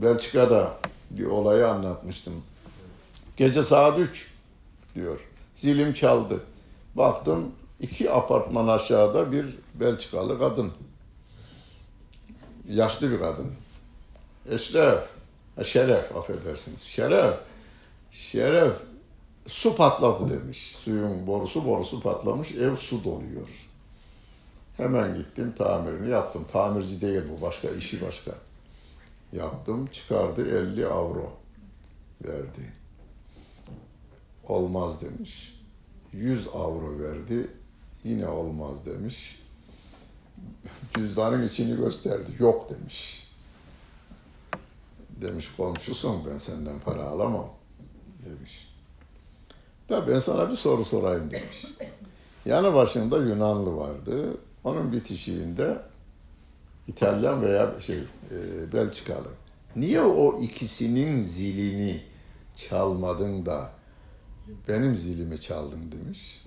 Belçika'da 0.02 0.72
bir 1.10 1.26
olayı 1.26 1.68
anlatmıştım. 1.68 2.42
Gece 3.36 3.62
saat 3.62 3.98
3 3.98 4.34
diyor. 4.94 5.20
Zilim 5.54 5.94
çaldı. 5.94 6.40
Baktım 6.94 7.52
iki 7.80 8.10
apartman 8.10 8.68
aşağıda 8.68 9.32
bir 9.32 9.46
Belçikalı 9.74 10.38
kadın. 10.38 10.72
Yaşlı 12.68 13.10
bir 13.10 13.18
kadın. 13.18 13.52
Eşref, 14.50 15.02
Şeref 15.62 16.16
affedersiniz. 16.16 16.80
Şeref, 16.80 17.34
Şeref 18.10 18.74
su 19.48 19.76
patladı 19.76 20.40
demiş. 20.40 20.76
Suyun 20.76 21.26
borusu 21.26 21.64
borusu 21.64 22.00
patlamış, 22.00 22.52
ev 22.52 22.76
su 22.76 23.04
doluyor. 23.04 23.48
Hemen 24.76 25.16
gittim 25.16 25.54
tamirini 25.58 26.10
yaptım. 26.10 26.46
Tamirci 26.52 27.00
değil 27.00 27.22
bu, 27.30 27.42
başka 27.42 27.68
işi 27.68 28.06
başka. 28.06 28.32
Yaptım, 29.32 29.86
çıkardı 29.86 30.58
50 30.58 30.86
avro 30.86 31.32
verdi. 32.24 32.72
Olmaz 34.48 35.00
demiş. 35.00 35.60
100 36.12 36.48
avro 36.48 36.98
verdi. 36.98 37.50
Yine 38.04 38.28
olmaz 38.28 38.86
demiş. 38.86 39.42
Cüzdanın 40.94 41.48
içini 41.48 41.76
gösterdi. 41.76 42.30
Yok 42.38 42.70
demiş. 42.70 43.30
Demiş 45.10 45.56
komşusun 45.56 46.26
ben 46.26 46.38
senden 46.38 46.80
para 46.80 47.02
alamam 47.02 47.50
demiş. 48.24 48.74
Da 49.88 50.08
ben 50.08 50.18
sana 50.18 50.50
bir 50.50 50.56
soru 50.56 50.84
sorayım 50.84 51.30
demiş. 51.30 51.66
Yanı 52.46 52.74
başında 52.74 53.18
Yunanlı 53.18 53.76
vardı. 53.76 54.36
Onun 54.64 54.92
bitişiğinde 54.92 55.78
İtalyan 56.90 57.42
veya 57.42 57.80
şey 57.80 57.98
e, 57.98 58.72
Belçikalı. 58.72 59.28
Niye 59.76 60.00
o 60.00 60.40
ikisinin 60.42 61.22
zilini 61.22 62.02
çalmadın 62.56 63.46
da 63.46 63.70
benim 64.68 64.96
zilimi 64.96 65.40
çaldın 65.40 65.92
demiş. 65.92 66.44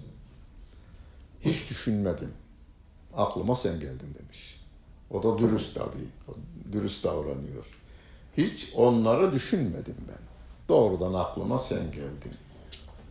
Hiç 1.41 1.69
düşünmedim. 1.69 2.31
Aklıma 3.15 3.55
sen 3.55 3.79
geldin 3.79 4.15
demiş. 4.19 4.61
O 5.11 5.23
da 5.23 5.37
dürüst 5.37 5.75
tabii. 5.75 6.37
Dürüst 6.71 7.03
davranıyor. 7.03 7.65
Hiç 8.37 8.73
onları 8.75 9.31
düşünmedim 9.31 9.95
ben. 10.07 10.23
Doğrudan 10.69 11.13
aklıma 11.13 11.59
sen 11.59 11.91
geldin 11.91 12.33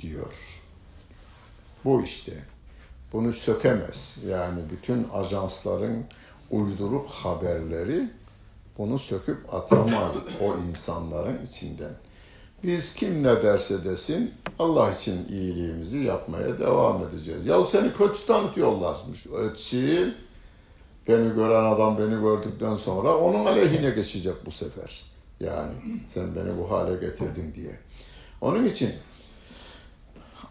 diyor. 0.01 0.61
Bu 1.85 2.03
işte. 2.03 2.33
Bunu 3.13 3.33
sökemez. 3.33 4.19
Yani 4.27 4.61
bütün 4.71 5.09
ajansların 5.09 6.07
uyduruk 6.53 7.11
haberleri 7.11 8.11
bunu 8.79 8.99
söküp 8.99 9.55
atamaz 9.55 10.15
o 10.41 10.57
insanların 10.57 11.47
içinden. 11.47 11.93
Biz 12.63 12.95
kim 12.95 13.23
ne 13.23 13.43
derse 13.43 13.85
desin 13.85 14.35
Allah 14.59 14.91
için 14.91 15.29
iyiliğimizi 15.29 15.99
yapmaya 15.99 16.59
devam 16.59 17.07
edeceğiz. 17.07 17.47
Ya 17.47 17.65
seni 17.65 17.93
kötü 17.93 18.27
tanıtıyorlarmış. 18.27 19.27
Etsin. 19.27 20.15
Beni 21.09 21.35
gören 21.35 21.65
adam 21.65 21.99
beni 21.99 22.21
gördükten 22.21 22.77
sonra 22.77 23.17
onun 23.17 23.47
aleyhine 23.47 23.91
geçecek 23.91 24.47
bu 24.47 24.51
sefer. 24.51 25.03
Yani 25.41 25.73
sen 26.09 26.37
beni 26.37 26.59
bu 26.59 26.71
hale 26.71 27.07
getirdin 27.07 27.55
diye. 27.55 27.79
Onun 28.41 28.65
için 28.65 28.93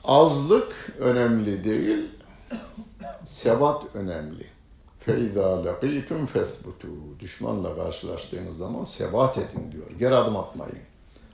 azlık 0.04 0.94
önemli 1.00 1.64
değil, 1.64 2.10
sebat 3.26 3.96
önemli. 3.96 4.46
Feyda 5.06 5.66
laqitum 5.66 6.26
fethbutu. 6.26 6.88
Düşmanla 7.20 7.76
karşılaştığınız 7.76 8.58
zaman 8.58 8.84
sebat 8.84 9.38
edin 9.38 9.72
diyor. 9.72 9.92
Geri 10.00 10.16
adım 10.16 10.36
atmayın. 10.36 10.80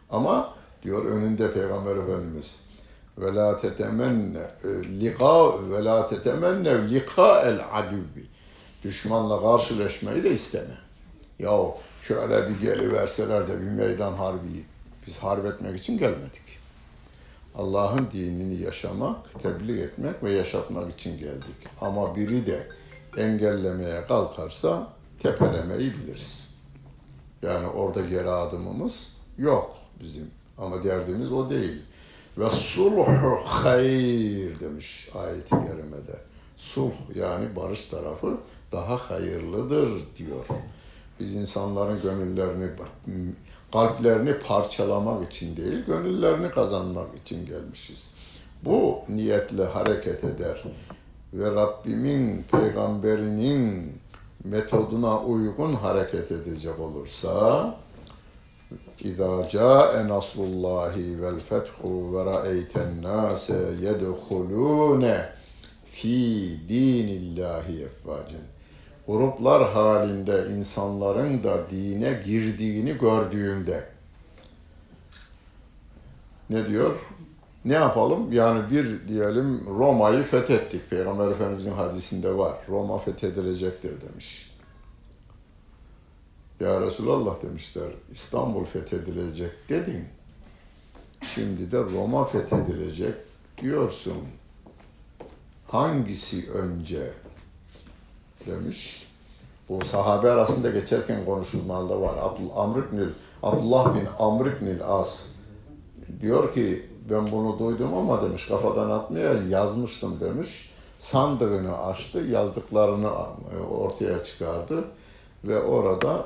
Ama 0.10 0.54
diyor 0.84 1.06
önünde 1.06 1.54
Peygamber 1.54 1.96
Efendimiz. 1.96 2.60
Ve 3.18 3.36
la 3.36 3.58
tetemenne 3.58 4.48
e, 4.64 5.00
liqa 5.00 5.70
ve 5.70 5.84
la 5.84 6.08
tetemenne 6.08 6.92
liqa 6.92 7.42
el 7.42 7.62
adubi. 7.74 8.26
Düşmanla 8.84 9.42
karşılaşmayı 9.42 10.24
da 10.24 10.28
isteme. 10.28 10.78
Ya 11.40 11.60
şöyle 12.02 12.50
bir 12.50 12.62
geliverseler 12.62 13.48
de 13.48 13.62
bir 13.62 13.72
meydan 13.72 14.14
harbi. 14.14 14.66
Biz 15.08 15.18
harp 15.18 15.46
etmek 15.46 15.80
için 15.80 15.98
gelmedik. 15.98 16.60
Allah'ın 17.56 18.08
dinini 18.14 18.62
yaşamak, 18.62 19.42
tebliğ 19.44 19.82
etmek 19.82 20.24
ve 20.24 20.32
yaşatmak 20.32 20.94
için 20.94 21.18
geldik. 21.20 21.56
Ama 21.82 22.16
biri 22.16 22.46
de 22.46 22.68
engellemeye 23.18 24.06
kalkarsa 24.08 24.88
tepelemeyi 25.20 25.94
biliriz. 25.94 26.58
Yani 27.42 27.68
orada 27.68 28.02
geri 28.02 28.30
adımımız 28.30 29.18
yok 29.38 29.76
bizim. 30.02 30.32
Ama 30.58 30.84
derdimiz 30.84 31.32
o 31.32 31.50
değil. 31.50 31.82
Ve 32.38 32.50
sulhu 32.50 33.08
hayır 33.46 34.60
demiş 34.60 35.10
ayet-i 35.16 35.50
kerimede. 35.50 36.20
Sulh 36.58 36.92
yani 37.16 37.56
barış 37.56 37.86
tarafı 37.86 38.38
daha 38.72 38.98
hayırlıdır 38.98 39.90
diyor. 40.18 40.46
Biz 41.20 41.36
insanların 41.36 42.02
gönüllerini, 42.02 42.70
kalplerini 43.72 44.40
parçalamak 44.40 45.34
için 45.34 45.58
değil, 45.58 45.86
gönüllerini 45.86 46.52
kazanmak 46.52 47.08
için 47.26 47.46
gelmişiz. 47.46 48.12
Bu 48.66 49.00
niyetle 49.10 49.66
hareket 49.66 50.24
eder 50.24 50.64
ve 51.34 51.52
Rabbimin, 51.56 52.46
peygamberinin 52.52 53.94
metoduna 54.44 55.20
uygun 55.22 55.74
hareket 55.74 56.32
edecek 56.32 56.80
olursa 56.80 57.76
İza 59.04 59.50
ca'e 59.50 60.08
nasrullahi 60.08 61.22
vel 61.22 61.40
fethu 61.40 62.14
ve 62.14 62.26
ra'eyten 62.26 63.04
nase 63.04 63.74
yedhulune 63.82 65.30
fi 65.92 66.10
dinillahi 66.70 67.84
efvacen. 67.84 68.42
Gruplar 69.08 69.72
halinde 69.72 70.46
insanların 70.58 71.44
da 71.44 71.70
dine 71.70 72.22
girdiğini 72.26 72.98
gördüğünde 72.98 73.84
ne 76.50 76.68
diyor? 76.68 76.96
Ne 77.68 77.74
yapalım? 77.74 78.32
Yani 78.32 78.72
bir 78.72 79.08
diyelim 79.08 79.66
Roma'yı 79.68 80.24
fethettik. 80.24 80.90
Peygamber 80.90 81.28
Efendimizin 81.28 81.72
hadisinde 81.72 82.38
var. 82.38 82.58
Roma 82.70 82.98
fethedilecektir 82.98 83.92
demiş. 84.02 84.52
Ya 86.60 86.82
Resulallah 86.82 87.42
demişler, 87.42 87.88
İstanbul 88.12 88.66
fethedilecek 88.66 89.52
dedin. 89.70 90.06
Şimdi 91.22 91.72
de 91.72 91.78
Roma 91.80 92.26
fethedilecek 92.26 93.14
diyorsun. 93.62 94.18
Hangisi 95.68 96.52
önce? 96.52 97.12
Demiş. 98.46 99.08
Bu 99.70 99.86
sahabe 99.86 100.32
arasında 100.32 100.70
geçerken 100.70 101.26
konuşulmalarda 101.26 102.02
var. 102.02 102.16
Amr 102.56 102.78
ibn, 102.78 103.04
Abdullah 103.44 103.96
bin 103.96 104.08
Amr 104.20 104.46
ibn 104.46 104.84
As 104.84 105.26
diyor 106.22 106.54
ki 106.54 106.86
ben 107.10 107.32
bunu 107.32 107.60
duydum 107.60 107.94
ama 107.94 108.22
demiş 108.22 108.46
kafadan 108.46 108.90
atmaya 108.90 109.34
yazmıştım 109.34 110.20
demiş. 110.20 110.72
Sandığını 111.00 111.78
açtı, 111.78 112.20
yazdıklarını 112.20 113.12
ortaya 113.72 114.24
çıkardı 114.24 114.84
ve 115.44 115.62
orada 115.62 116.26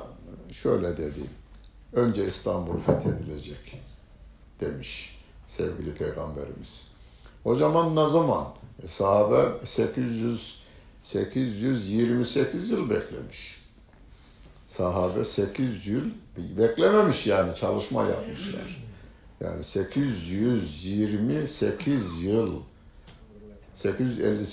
şöyle 0.52 0.96
dedi. 0.96 1.20
Önce 1.92 2.26
İstanbul 2.26 2.80
fethedilecek 2.80 3.82
demiş 4.60 5.18
sevgili 5.46 5.94
peygamberimiz. 5.94 6.92
O 7.44 7.54
zaman 7.54 7.96
ne 7.96 8.06
zaman? 8.06 8.44
E, 8.82 8.88
sahabe 8.88 9.66
800 9.66 10.62
828 11.02 12.70
yıl 12.70 12.90
beklemiş. 12.90 13.62
Sahabe 14.66 15.24
800 15.24 15.86
yıl 15.86 16.04
beklememiş 16.36 17.26
yani 17.26 17.54
çalışma 17.54 18.04
yapmışlar. 18.04 18.82
Yani 19.44 19.64
828 19.64 22.22
yıl 22.22 22.60
850 23.74 24.46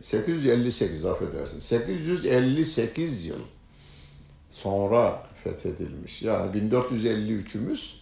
858 0.00 1.04
affedersin. 1.04 1.58
858 1.58 3.26
yıl 3.26 3.38
sonra 4.50 5.22
fethedilmiş. 5.44 6.22
Yani 6.22 6.56
1453'ümüz 6.56 7.94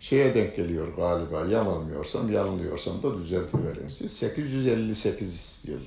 şeye 0.00 0.34
denk 0.34 0.56
geliyor 0.56 0.96
galiba. 0.96 1.46
Yanılmıyorsam, 1.46 2.32
yanılıyorsam 2.32 3.02
da 3.02 3.18
düzeltiverin 3.18 3.88
siz. 3.88 4.12
858 4.12 5.62
yıl. 5.66 5.80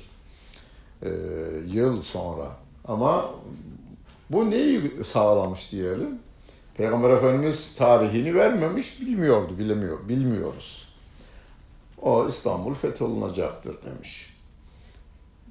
E, 1.01 1.09
yıl 1.73 2.01
sonra. 2.01 2.57
Ama 2.85 3.35
bu 4.29 4.49
neyi 4.49 4.91
sağlamış 5.03 5.71
diyelim? 5.71 6.19
Peygamber 6.77 7.09
Efendimiz 7.09 7.75
tarihini 7.75 8.35
vermemiş, 8.35 9.01
bilmiyordu, 9.01 9.57
bilemiyor, 9.59 10.09
bilmiyoruz. 10.09 10.93
O 12.01 12.27
İstanbul 12.27 12.73
fetholunacaktır 12.73 13.75
demiş. 13.85 14.33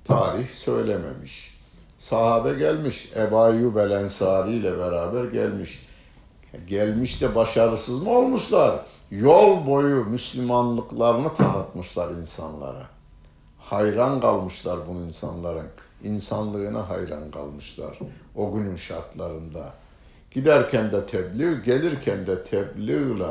Tarih 0.05 0.49
söylememiş 0.49 1.57
sahabe 1.99 2.55
gelmiş. 2.55 3.13
Ebu 3.17 3.49
Eyyub 3.49 3.77
el 3.77 3.91
Ensari 3.91 4.53
ile 4.53 4.79
beraber 4.79 5.25
gelmiş. 5.25 5.87
Gelmiş 6.69 7.23
de 7.23 7.35
başarısız 7.35 8.03
mı 8.03 8.11
olmuşlar? 8.11 8.87
Yol 9.11 9.67
boyu 9.67 10.05
Müslümanlıklarını 10.05 11.35
tanıtmışlar 11.35 12.11
insanlara. 12.11 12.87
Hayran 13.59 14.21
kalmışlar 14.21 14.79
bu 14.89 15.01
insanların. 15.01 15.69
İnsanlığına 16.05 16.89
hayran 16.89 17.31
kalmışlar 17.31 17.99
o 18.37 18.53
günün 18.53 18.77
şartlarında. 18.77 19.73
Giderken 20.37 20.93
de 20.93 21.07
tebliğ, 21.07 21.63
gelirken 21.63 22.27
de 22.27 22.45
tebliğle 22.45 23.31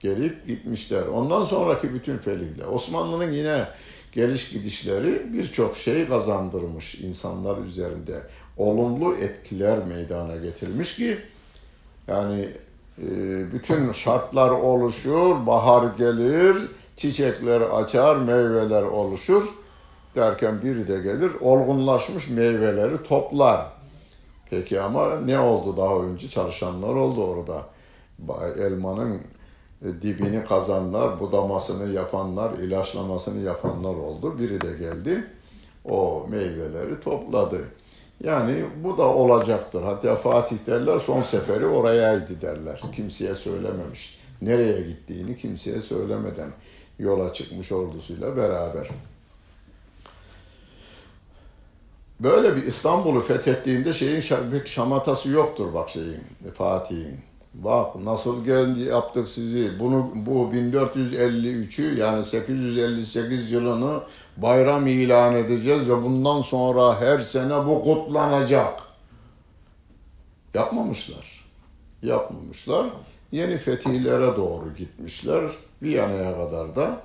gelip 0.00 0.46
gitmişler. 0.46 1.02
Ondan 1.06 1.42
sonraki 1.42 1.94
bütün 1.94 2.18
felihler. 2.18 2.66
Osmanlı'nın 2.66 3.32
yine 3.32 3.68
geliş 4.12 4.48
gidişleri 4.48 5.32
birçok 5.32 5.76
şey 5.76 6.06
kazandırmış 6.06 6.94
insanlar 6.94 7.58
üzerinde. 7.58 8.22
Olumlu 8.56 9.16
etkiler 9.16 9.78
meydana 9.78 10.36
getirmiş 10.36 10.96
ki 10.96 11.18
yani 12.08 12.48
e, 12.98 13.06
bütün 13.52 13.92
şartlar 13.92 14.50
oluşur, 14.50 15.46
bahar 15.46 15.96
gelir, 15.98 16.56
çiçekler 16.96 17.60
açar, 17.60 18.16
meyveler 18.16 18.82
oluşur 18.82 19.44
derken 20.16 20.62
biri 20.62 20.88
de 20.88 21.00
gelir 21.00 21.30
olgunlaşmış 21.40 22.28
meyveleri 22.28 23.02
toplar. 23.02 23.73
Peki 24.50 24.80
ama 24.80 25.20
ne 25.20 25.38
oldu 25.38 25.76
daha 25.76 25.94
önce? 25.94 26.28
Çalışanlar 26.28 26.94
oldu 26.94 27.24
orada. 27.24 27.66
Elmanın 28.58 29.20
e, 29.82 30.02
dibini 30.02 30.44
kazanlar, 30.44 31.20
budamasını 31.20 31.92
yapanlar, 31.92 32.52
ilaçlamasını 32.52 33.44
yapanlar 33.44 33.94
oldu. 33.94 34.38
Biri 34.38 34.60
de 34.60 34.72
geldi, 34.72 35.24
o 35.84 36.26
meyveleri 36.30 37.00
topladı. 37.00 37.64
Yani 38.24 38.64
bu 38.84 38.98
da 38.98 39.02
olacaktır. 39.02 39.82
Hatta 39.82 40.16
Fatih 40.16 40.56
derler 40.66 40.98
son 40.98 41.20
seferi 41.20 41.66
orayaydı 41.66 42.40
derler. 42.40 42.82
Kimseye 42.94 43.34
söylememiş. 43.34 44.18
Nereye 44.42 44.80
gittiğini 44.80 45.36
kimseye 45.36 45.80
söylemeden 45.80 46.50
yola 46.98 47.32
çıkmış 47.32 47.72
ordusuyla 47.72 48.36
beraber. 48.36 48.88
Böyle 52.24 52.56
bir 52.56 52.62
İstanbul'u 52.62 53.20
fethettiğinde 53.20 53.92
şeyin 53.92 54.20
şamatası 54.64 55.28
yoktur 55.28 55.74
bak 55.74 55.90
şeyin, 55.90 56.22
Fatih'in. 56.54 57.18
Bak 57.54 57.96
nasıl 57.96 58.44
geldi 58.44 58.80
yaptık 58.80 59.28
sizi. 59.28 59.78
Bunu 59.80 60.10
bu 60.14 60.50
1453'ü 60.54 61.98
yani 61.98 62.24
858 62.24 63.52
yılını 63.52 64.00
bayram 64.36 64.86
ilan 64.86 65.36
edeceğiz 65.36 65.88
ve 65.88 66.02
bundan 66.02 66.40
sonra 66.40 67.00
her 67.00 67.18
sene 67.18 67.66
bu 67.66 67.82
kutlanacak. 67.82 68.80
Yapmamışlar. 70.54 71.44
Yapmamışlar. 72.02 72.86
Yeni 73.32 73.58
fetihlere 73.58 74.36
doğru 74.36 74.74
gitmişler. 74.78 75.42
Viyana'ya 75.82 76.36
kadar 76.36 76.76
da 76.76 77.00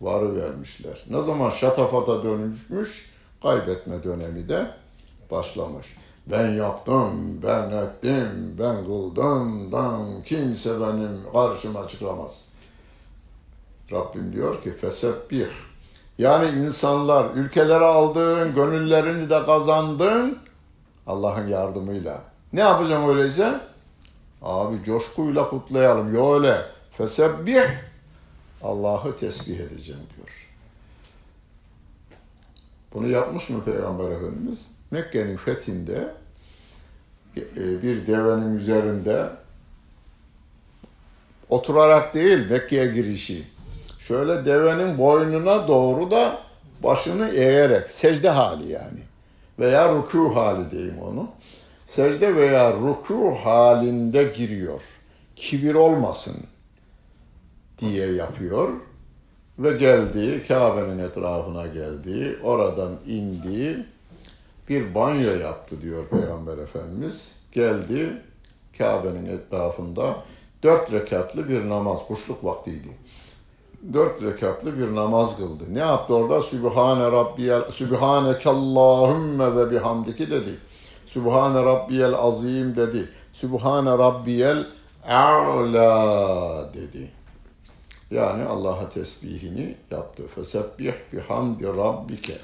varı 0.00 0.36
vermişler. 0.36 1.04
Ne 1.10 1.20
zaman 1.22 1.50
şatafata 1.50 2.22
dönüşmüş, 2.22 3.10
kaybetme 3.42 4.04
dönemi 4.04 4.48
de 4.48 4.70
başlamış. 5.30 5.96
Ben 6.26 6.48
yaptım, 6.48 7.42
ben 7.42 7.70
ettim, 7.70 8.56
ben 8.58 8.84
kıldım, 8.84 9.72
ben 9.72 10.22
kimse 10.22 10.80
benim 10.80 11.32
karşıma 11.32 11.88
çıkamaz. 11.88 12.44
Rabbim 13.92 14.32
diyor 14.32 14.62
ki 14.62 14.72
fesebbih. 14.72 15.48
Yani 16.18 16.48
insanlar 16.48 17.34
ülkelere 17.34 17.84
aldın, 17.84 18.54
gönüllerini 18.54 19.30
de 19.30 19.46
kazandın 19.46 20.38
Allah'ın 21.06 21.48
yardımıyla. 21.48 22.20
Ne 22.52 22.60
yapacağım 22.60 23.08
öyleyse? 23.08 23.60
Abi 24.42 24.84
coşkuyla 24.84 25.46
kutlayalım. 25.46 26.14
Yo 26.14 26.34
öyle. 26.34 26.66
Fesebbih 26.98 27.62
Allah'ı 28.62 29.16
tesbih 29.16 29.60
edeceğim 29.60 30.00
diyor. 30.16 30.39
Bunu 32.94 33.08
yapmış 33.08 33.48
mı 33.48 33.64
Peygamber 33.64 34.10
Efendimiz? 34.10 34.70
Mekke'nin 34.90 35.36
fethinde 35.36 36.14
e, 37.36 37.82
bir 37.82 38.06
devenin 38.06 38.56
üzerinde 38.56 39.30
oturarak 41.48 42.14
değil 42.14 42.50
Mekke'ye 42.50 42.86
girişi. 42.86 43.42
Şöyle 43.98 44.44
devenin 44.44 44.98
boynuna 44.98 45.68
doğru 45.68 46.10
da 46.10 46.38
başını 46.82 47.28
eğerek 47.28 47.90
secde 47.90 48.30
hali 48.30 48.72
yani 48.72 49.00
veya 49.58 49.94
ruku 49.94 50.36
hali 50.36 50.70
diyeyim 50.70 50.98
onu. 51.02 51.28
Secde 51.86 52.36
veya 52.36 52.72
ruku 52.72 53.34
halinde 53.44 54.24
giriyor. 54.24 54.80
Kibir 55.36 55.74
olmasın 55.74 56.36
diye 57.78 58.12
yapıyor 58.12 58.72
ve 59.60 59.72
geldi 59.72 60.44
Kabe'nin 60.48 60.98
etrafına 60.98 61.66
geldi. 61.66 62.38
Oradan 62.44 62.92
indi. 63.06 63.86
Bir 64.68 64.94
banyo 64.94 65.38
yaptı 65.42 65.82
diyor 65.82 66.06
Peygamber 66.06 66.58
Efendimiz. 66.58 67.36
Geldi 67.52 68.22
Kabe'nin 68.78 69.26
etrafında 69.26 70.16
dört 70.62 70.92
rekatlı 70.92 71.48
bir 71.48 71.68
namaz, 71.68 71.98
kuşluk 72.08 72.44
vaktiydi. 72.44 72.88
Dört 73.92 74.22
rekatlı 74.22 74.78
bir 74.78 74.94
namaz 74.94 75.36
kıldı. 75.36 75.64
Ne 75.68 75.78
yaptı 75.78 76.14
orada? 76.14 76.40
Sübhane 76.40 77.12
Rabbiyel, 77.12 77.70
Sübhanekallahümme 77.70 79.56
ve 79.56 79.70
bihamdiki 79.70 80.30
dedi. 80.30 80.56
Sübhane 81.06 81.62
Rabbiyel 81.64 82.14
azim 82.14 82.76
dedi. 82.76 83.08
Sübhane 83.32 83.90
Rabbiyel 83.90 84.66
a'la 85.08 86.70
dedi. 86.74 87.19
Yani 88.10 88.44
Allah'a 88.44 88.88
tesbihini 88.88 89.76
yaptı. 89.90 90.22
Fesebbih 90.34 90.92
bihamdi 91.12 91.66
rabbike 91.66 92.38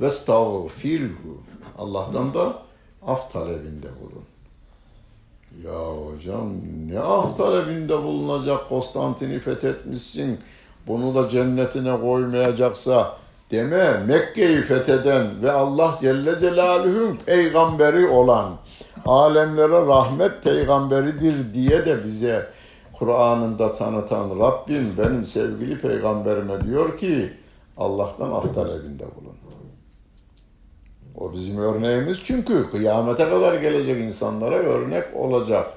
ve 0.00 0.10
stağfirhu. 0.10 1.42
Allah'tan 1.78 2.34
da 2.34 2.62
af 3.06 3.32
talebinde 3.32 3.88
bulun. 4.00 4.24
Ya 5.64 5.80
hocam 5.80 6.52
ne 6.88 7.00
af 7.00 7.36
talebinde 7.36 8.02
bulunacak 8.02 8.68
Konstantin'i 8.68 9.38
fethetmişsin. 9.38 10.40
Bunu 10.86 11.14
da 11.14 11.28
cennetine 11.28 12.00
koymayacaksa 12.00 13.16
deme 13.50 13.98
Mekke'yi 14.06 14.62
fetheden 14.62 15.42
ve 15.42 15.52
Allah 15.52 15.98
Celle 16.00 16.40
Celaluhu'nun 16.40 17.16
peygamberi 17.26 18.08
olan 18.08 18.52
alemlere 19.06 19.86
rahmet 19.86 20.42
peygamberidir 20.42 21.54
diye 21.54 21.86
de 21.86 22.04
bize 22.04 22.46
Kur'an'ında 23.00 23.72
tanıtan 23.72 24.38
Rabbim 24.38 24.94
benim 24.98 25.24
sevgili 25.24 25.78
peygamberime 25.78 26.64
diyor 26.64 26.98
ki 26.98 27.32
Allah'tan 27.76 28.30
af 28.30 28.54
talebinde 28.54 29.04
bulun. 29.04 29.36
O 31.16 31.32
bizim 31.32 31.58
örneğimiz 31.58 32.20
çünkü 32.24 32.70
kıyamete 32.70 33.28
kadar 33.28 33.54
gelecek 33.54 34.02
insanlara 34.02 34.54
örnek 34.54 35.16
olacak. 35.16 35.70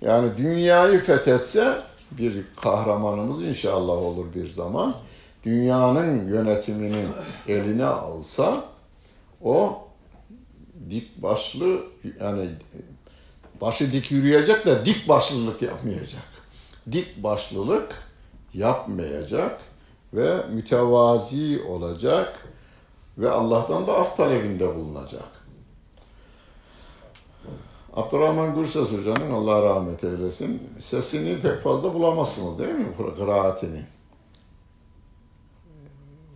Yani 0.00 0.36
dünyayı 0.36 1.00
fethetse 1.00 1.76
bir 2.10 2.44
kahramanımız 2.56 3.42
inşallah 3.42 3.92
olur 3.92 4.26
bir 4.34 4.48
zaman. 4.48 4.94
Dünyanın 5.44 6.28
yönetimini 6.28 7.04
eline 7.48 7.84
alsa 7.84 8.64
o 9.42 9.78
dik 10.90 11.22
başlı 11.22 11.80
yani 12.20 12.48
başı 13.60 13.92
dik 13.92 14.10
yürüyecek 14.10 14.66
de 14.66 14.86
dik 14.86 15.08
başlılık 15.08 15.62
yapmayacak 15.62 16.35
dik 16.92 17.22
başlılık 17.22 18.02
yapmayacak 18.54 19.60
ve 20.14 20.46
mütevazi 20.46 21.62
olacak 21.68 22.48
ve 23.18 23.30
Allah'tan 23.30 23.86
da 23.86 23.96
af 23.96 24.16
talebinde 24.16 24.76
bulunacak. 24.76 25.28
Abdurrahman 27.96 28.54
Gürses 28.54 28.92
Hoca'nın 28.92 29.30
Allah 29.30 29.62
rahmet 29.62 30.04
eylesin 30.04 30.62
sesini 30.78 31.40
pek 31.40 31.62
fazla 31.62 31.94
bulamazsınız 31.94 32.58
değil 32.58 32.74
mi? 32.74 32.86
Kıraatini. 33.16 33.82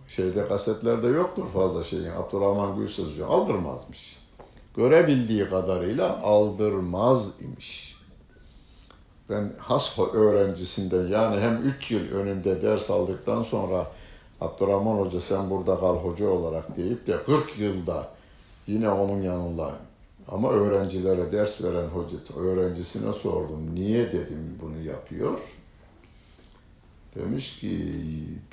Şeyde 0.07 0.47
kasetlerde 0.47 1.07
yoktur 1.07 1.49
fazla 1.53 1.83
şeyin. 1.83 2.11
Abdurrahman 2.11 2.75
Gürses 2.75 3.05
Hoca 3.11 3.27
aldırmazmış. 3.27 4.19
Görebildiği 4.75 5.49
kadarıyla 5.49 6.21
aldırmaz 6.21 7.41
imiş 7.41 7.90
ben 9.31 9.51
has 9.57 9.99
öğrencisinden 9.99 11.07
yani 11.07 11.39
hem 11.41 11.61
3 11.65 11.91
yıl 11.91 12.11
önünde 12.11 12.61
ders 12.61 12.89
aldıktan 12.89 13.41
sonra 13.41 13.87
Abdurrahman 14.41 14.97
Hoca 14.97 15.21
sen 15.21 15.49
burada 15.49 15.79
kal 15.79 15.95
hoca 15.95 16.27
olarak 16.27 16.77
deyip 16.77 17.07
de 17.07 17.23
40 17.23 17.59
yılda 17.59 18.07
yine 18.67 18.89
onun 18.89 19.21
yanında 19.21 19.71
ama 20.27 20.51
öğrencilere 20.51 21.31
ders 21.31 21.63
veren 21.63 21.87
hoca 21.87 22.17
öğrencisine 22.39 23.13
sordum. 23.13 23.75
Niye 23.75 24.11
dedim 24.11 24.57
bunu 24.61 24.81
yapıyor? 24.81 25.39
Demiş 27.15 27.59
ki 27.59 27.93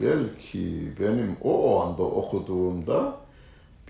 belki 0.01 0.93
benim 1.01 1.37
o, 1.43 1.81
anda 1.83 2.03
okuduğumda 2.03 3.17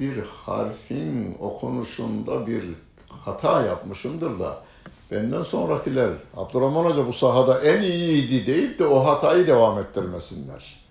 bir 0.01 0.19
harfin 0.19 1.37
okunuşunda 1.41 2.47
bir 2.47 2.65
hata 3.09 3.63
yapmışımdır 3.63 4.39
da 4.39 4.68
benden 5.11 5.43
sonrakiler 5.43 6.11
Abdurrahman 6.37 6.85
Hoca 6.85 7.07
bu 7.07 7.13
sahada 7.13 7.61
en 7.61 7.83
iyiydi 7.83 8.47
deyip 8.47 8.79
de 8.79 8.87
o 8.87 9.05
hatayı 9.05 9.47
devam 9.47 9.79
ettirmesinler 9.79 10.85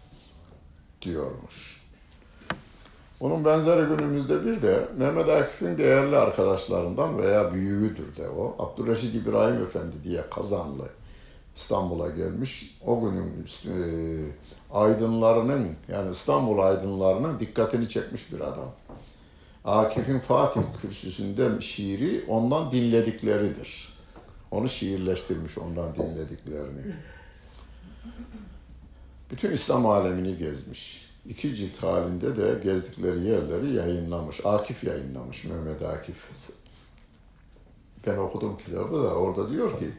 diyormuş. 1.01 1.77
Onun 3.19 3.45
benzeri 3.45 3.87
günümüzde 3.87 4.45
bir 4.45 4.61
de 4.61 4.87
Mehmet 4.97 5.29
Akif'in 5.29 5.77
değerli 5.77 6.17
arkadaşlarından 6.17 7.17
veya 7.17 7.53
büyüğüdür 7.53 8.15
de 8.15 8.29
o. 8.29 8.55
Abdurreşit 8.59 9.15
İbrahim 9.15 9.63
Efendi 9.63 10.03
diye 10.03 10.23
Kazanlı 10.29 10.83
İstanbul'a 11.55 12.09
gelmiş. 12.09 12.77
O 12.85 12.99
günün 13.01 13.45
e, 13.65 13.77
aydınlarının 14.73 15.75
yani 15.87 16.11
İstanbul 16.11 16.59
aydınlarının 16.59 17.39
dikkatini 17.39 17.89
çekmiş 17.89 18.33
bir 18.33 18.39
adam. 18.39 18.71
Akif'in 19.65 20.19
Fatih 20.19 20.61
kürsüsünde 20.81 21.61
şiiri 21.61 22.25
ondan 22.27 22.71
dinledikleridir. 22.71 23.96
Onu 24.51 24.69
şiirleştirmiş 24.69 25.57
ondan 25.57 25.95
dinlediklerini. 25.95 26.95
Bütün 29.31 29.51
İslam 29.51 29.85
alemini 29.85 30.37
gezmiş. 30.37 31.07
İki 31.29 31.55
cilt 31.55 31.83
halinde 31.83 32.37
de 32.37 32.59
gezdikleri 32.63 33.23
yerleri 33.23 33.73
yayınlamış. 33.73 34.45
Akif 34.45 34.83
yayınlamış, 34.83 35.43
Mehmet 35.43 35.81
Akif. 35.81 36.25
Ben 38.07 38.17
okudum 38.17 38.57
kitabı 38.57 39.03
da 39.03 39.07
orada 39.07 39.49
diyor 39.49 39.79
ki 39.79 39.91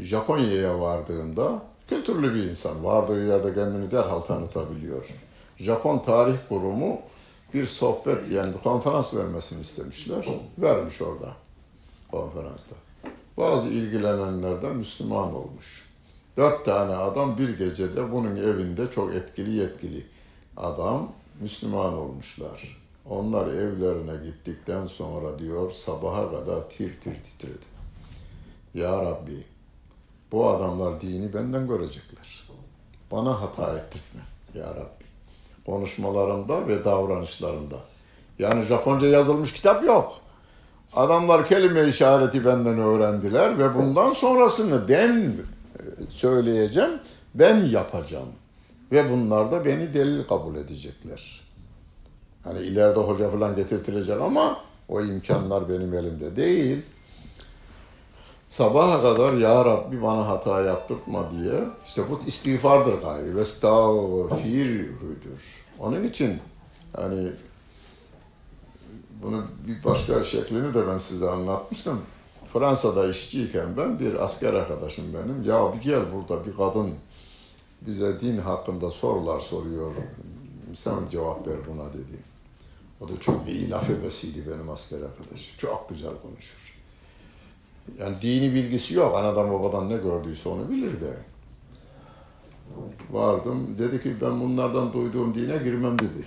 Japonya'ya 0.00 0.80
vardığımda 0.80 1.62
kültürlü 1.88 2.34
bir 2.34 2.44
insan. 2.44 2.84
Vardığı 2.84 3.26
yerde 3.26 3.54
kendini 3.54 3.90
derhal 3.90 4.20
tanıtabiliyor. 4.20 5.06
Japon 5.56 5.98
Tarih 5.98 6.36
Kurumu 6.48 7.00
bir 7.54 7.66
sohbet 7.66 8.30
yani 8.30 8.54
bir 8.54 8.58
konferans 8.58 9.14
vermesini 9.14 9.60
istemişler. 9.60 10.26
Vermiş 10.58 11.02
orada 11.02 11.32
konferansta. 12.10 12.74
Bazı 13.38 13.68
ilgilenenlerden 13.68 14.76
Müslüman 14.76 15.34
olmuş. 15.34 15.84
Dört 16.36 16.64
tane 16.64 16.94
adam 16.94 17.38
bir 17.38 17.58
gecede 17.58 18.12
bunun 18.12 18.36
evinde 18.36 18.90
çok 18.90 19.14
etkili 19.14 19.50
yetkili 19.50 20.06
adam 20.56 21.12
Müslüman 21.40 21.94
olmuşlar. 21.94 22.78
Onlar 23.10 23.46
evlerine 23.46 24.24
gittikten 24.24 24.86
sonra 24.86 25.38
diyor 25.38 25.70
sabaha 25.70 26.30
kadar 26.30 26.70
tir 26.70 27.00
tir 27.00 27.14
titredi. 27.24 27.78
Ya 28.74 29.04
Rabbi 29.04 29.44
bu 30.32 30.48
adamlar 30.48 31.00
dini 31.00 31.34
benden 31.34 31.68
görecekler. 31.68 32.48
Bana 33.12 33.40
hata 33.40 33.78
ettirme 33.78 34.22
ya 34.54 34.74
Rabbi. 34.74 35.04
Konuşmalarımda 35.66 36.68
ve 36.68 36.84
davranışlarımda. 36.84 37.76
Yani 38.38 38.62
Japonca 38.62 39.08
yazılmış 39.08 39.52
kitap 39.52 39.84
yok. 39.84 40.20
Adamlar 40.92 41.46
kelime 41.46 41.88
işareti 41.88 42.44
benden 42.44 42.78
öğrendiler 42.78 43.58
ve 43.58 43.74
bundan 43.74 44.12
sonrasını 44.12 44.88
ben 44.88 45.32
e, 45.78 46.10
söyleyeceğim, 46.10 46.90
ben 47.34 47.64
yapacağım. 47.64 48.28
Ve 48.92 49.10
bunlar 49.10 49.52
da 49.52 49.64
beni 49.64 49.94
delil 49.94 50.24
kabul 50.24 50.56
edecekler. 50.56 51.40
Hani 52.44 52.60
ileride 52.60 53.00
hoca 53.00 53.30
falan 53.30 53.56
getirtilecek 53.56 54.20
ama 54.20 54.60
o 54.88 55.00
imkanlar 55.00 55.68
benim 55.68 55.94
elimde 55.94 56.36
değil. 56.36 56.82
Sabaha 58.48 59.02
kadar 59.02 59.32
ya 59.32 59.64
Rabbi 59.64 60.02
bana 60.02 60.28
hata 60.28 60.62
yaptırtma 60.62 61.30
diye 61.30 61.64
işte 61.86 62.02
bu 62.10 62.20
istiğfardır 62.26 63.02
gayri 63.02 63.36
ve 63.36 63.44
stağfirhüdür. 63.44 65.42
Onun 65.78 66.02
için 66.02 66.38
hani 66.96 67.32
bunu 69.22 69.44
bir 69.66 69.84
başka 69.84 70.22
şeklini 70.22 70.74
de 70.74 70.86
ben 70.86 70.98
size 70.98 71.30
anlatmıştım. 71.30 72.00
Fransa'da 72.52 73.08
işçiyken 73.08 73.76
ben 73.76 73.98
bir 73.98 74.24
asker 74.24 74.54
arkadaşım 74.54 75.04
benim. 75.14 75.44
Ya 75.44 75.72
bir 75.74 75.80
gel 75.80 76.02
burada 76.12 76.46
bir 76.46 76.56
kadın 76.56 76.94
bize 77.80 78.20
din 78.20 78.38
hakkında 78.38 78.90
sorular 78.90 79.40
soruyor. 79.40 79.94
Sen 80.74 80.94
cevap 81.10 81.46
ver 81.46 81.56
buna 81.70 81.92
dedi. 81.92 82.18
O 83.00 83.08
da 83.08 83.20
çok 83.20 83.48
iyi 83.48 83.70
laf 83.70 83.90
ebesiydi 83.90 84.50
benim 84.50 84.70
asker 84.70 84.98
arkadaşım. 85.02 85.54
Çok 85.58 85.88
güzel 85.88 86.12
konuşur. 86.22 86.78
Yani 87.98 88.16
dini 88.22 88.54
bilgisi 88.54 88.94
yok. 88.94 89.16
Anadan 89.16 89.52
babadan 89.52 89.90
ne 89.90 89.96
gördüyse 89.96 90.48
onu 90.48 90.70
bilir 90.70 91.00
de. 91.00 91.16
Vardım. 93.10 93.78
Dedi 93.78 94.02
ki 94.02 94.16
ben 94.20 94.40
bunlardan 94.40 94.92
duyduğum 94.92 95.34
dine 95.34 95.58
girmem 95.58 95.98
dedi. 95.98 96.26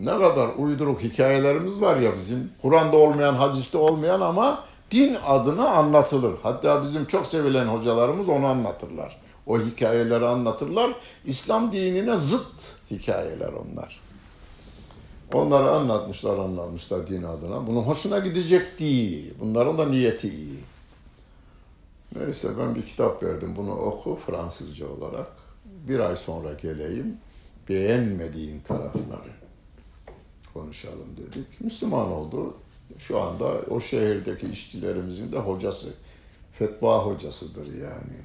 Ne 0.00 0.10
kadar 0.10 0.48
uyduruk 0.56 1.00
hikayelerimiz 1.00 1.80
var 1.80 1.96
ya 1.96 2.16
bizim. 2.16 2.52
Kur'an'da 2.62 2.96
olmayan, 2.96 3.34
hadiste 3.34 3.78
olmayan 3.78 4.20
ama 4.20 4.64
din 4.90 5.16
adına 5.26 5.68
anlatılır. 5.68 6.34
Hatta 6.42 6.82
bizim 6.82 7.04
çok 7.04 7.26
sevilen 7.26 7.66
hocalarımız 7.66 8.28
onu 8.28 8.46
anlatırlar. 8.46 9.16
O 9.46 9.58
hikayeleri 9.60 10.26
anlatırlar. 10.26 10.90
İslam 11.24 11.72
dinine 11.72 12.16
zıt 12.16 12.76
hikayeler 12.90 13.52
onlar. 13.52 14.00
Onları 15.32 15.70
anlatmışlar, 15.70 16.38
anlatmışlar 16.38 17.06
din 17.06 17.22
adına. 17.22 17.66
Bunun 17.66 17.82
hoşuna 17.82 18.18
gidecek 18.18 18.80
değil. 18.80 19.34
Bunların 19.40 19.78
da 19.78 19.86
niyeti 19.86 20.28
iyi. 20.28 20.58
Neyse 22.16 22.48
ben 22.58 22.74
bir 22.74 22.86
kitap 22.86 23.22
verdim. 23.22 23.54
Bunu 23.56 23.72
oku 23.72 24.18
Fransızca 24.26 24.86
olarak. 24.88 25.26
Bir 25.64 26.00
ay 26.00 26.16
sonra 26.16 26.52
geleyim. 26.52 27.16
Beğenmediğin 27.68 28.60
tarafları 28.60 29.37
konuşalım 30.54 31.16
dedik. 31.16 31.60
Müslüman 31.60 32.12
oldu. 32.12 32.56
Şu 32.98 33.20
anda 33.20 33.44
o 33.46 33.80
şehirdeki 33.80 34.48
işçilerimizin 34.48 35.32
de 35.32 35.38
hocası. 35.38 35.88
Fetva 36.52 37.06
hocasıdır 37.06 37.66
yani. 37.66 38.18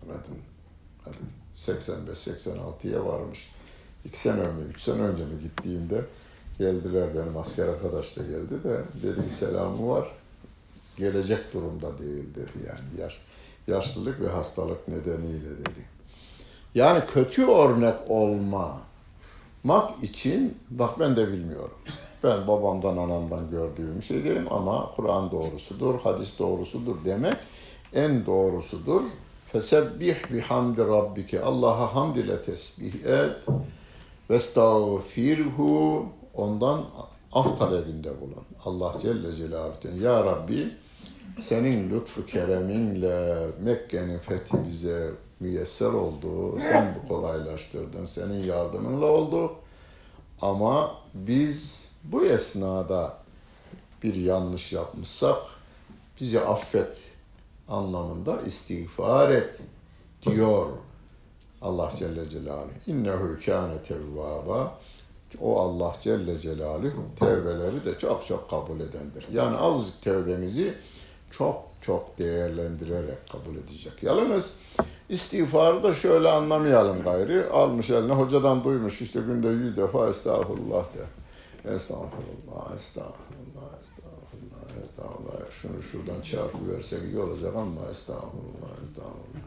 Kadın. 0.00 0.38
Kadın. 1.04 1.28
85-86'ya 1.56 3.06
varmış. 3.06 3.50
İki 4.04 4.18
sene 4.18 4.42
mi, 4.42 4.64
üç 4.70 4.80
sene 4.80 5.02
önce 5.02 5.24
mi 5.24 5.40
gittiğimde 5.42 6.04
geldiler 6.58 7.08
benim 7.14 7.36
asker 7.36 7.68
arkadaş 7.68 8.16
da 8.16 8.22
geldi 8.22 8.64
de 8.64 8.80
dedi 9.02 9.30
selamı 9.30 9.88
var 9.88 10.12
gelecek 10.96 11.54
durumda 11.54 11.98
değil 11.98 12.34
dedi 12.34 12.66
yani 12.66 13.00
yaş, 13.00 13.18
yaşlılık 13.66 14.20
ve 14.20 14.28
hastalık 14.28 14.88
nedeniyle 14.88 15.50
dedi. 15.50 15.86
Yani 16.74 17.02
kötü 17.14 17.46
örnek 17.46 17.94
olma 18.08 18.80
mak 19.64 20.02
için 20.02 20.58
bak 20.70 21.00
ben 21.00 21.16
de 21.16 21.32
bilmiyorum. 21.32 21.78
Ben 22.24 22.46
babamdan 22.46 22.96
anamdan 22.96 23.50
gördüğüm 23.50 24.02
şey 24.02 24.24
değilim 24.24 24.46
ama 24.50 24.90
Kur'an 24.96 25.30
doğrusudur, 25.30 25.94
hadis 26.00 26.38
doğrusudur 26.38 26.96
demek 27.04 27.36
en 27.94 28.26
doğrusudur. 28.26 29.02
Fesebbih 29.52 30.16
bihamdi 30.32 30.80
rabbike. 30.80 31.42
Allah'a 31.42 31.94
hamd 31.94 32.16
ile 32.16 32.42
tesbih 32.42 32.94
et. 33.04 33.36
Vestağfirhu 34.30 36.06
ondan 36.34 36.84
af 37.32 37.58
talebinde 37.58 38.20
bulun. 38.20 38.44
Allah 38.64 38.94
Celle 39.02 39.32
Celaluhu'dan 39.32 39.94
Ya 40.00 40.24
Rabbi 40.24 40.68
senin 41.40 41.90
lütfu 41.90 42.26
kereminle 42.26 43.46
Mekke'nin 43.60 44.18
fethi 44.18 44.56
bize 44.66 45.10
müyesser 45.42 45.92
oldu. 45.92 46.58
Sen 46.60 46.94
bu 47.02 47.08
kolaylaştırdın. 47.08 48.06
Senin 48.06 48.44
yardımınla 48.44 49.06
oldu. 49.06 49.52
Ama 50.40 50.94
biz 51.14 51.88
bu 52.04 52.24
esnada 52.24 53.18
bir 54.02 54.14
yanlış 54.14 54.72
yapmışsak 54.72 55.38
bizi 56.20 56.40
affet 56.40 56.96
anlamında 57.68 58.42
istiğfar 58.42 59.30
et 59.30 59.60
diyor 60.22 60.66
Allah 61.62 61.92
Celle 61.98 62.30
Celaluhu. 62.30 62.70
İnnehu 62.86 63.38
kâne 63.46 63.82
tevvâba. 63.88 64.78
O 65.40 65.60
Allah 65.60 65.96
Celle 66.02 66.38
Celaluhu 66.38 67.04
tevbeleri 67.18 67.84
de 67.84 67.98
çok 67.98 68.26
çok 68.26 68.50
kabul 68.50 68.80
edendir. 68.80 69.26
Yani 69.32 69.56
azıcık 69.56 70.02
tevbemizi 70.02 70.74
çok 71.30 71.64
çok 71.80 72.18
değerlendirerek 72.18 73.28
kabul 73.32 73.56
edecek. 73.56 74.02
Yalnız 74.02 74.54
istiğfarı 75.08 75.82
da 75.82 75.92
şöyle 75.92 76.28
anlamayalım 76.28 77.02
gayri. 77.02 77.46
Almış 77.46 77.90
eline 77.90 78.12
hocadan 78.12 78.64
duymuş 78.64 79.02
işte 79.02 79.20
günde 79.20 79.48
yüz 79.48 79.76
defa 79.76 80.08
estağfurullah 80.08 80.84
der. 80.84 81.74
Estağfurullah, 81.74 82.76
estağfurullah, 82.76 83.68
estağfurullah, 83.82 84.84
estağfurullah. 84.84 85.50
Şunu 85.50 85.82
şuradan 85.82 86.20
çarpıversek 86.20 87.02
iyi 87.02 87.18
olacak 87.18 87.52
ama 87.56 87.90
estağfurullah, 87.90 88.72
estağfurullah. 88.84 89.42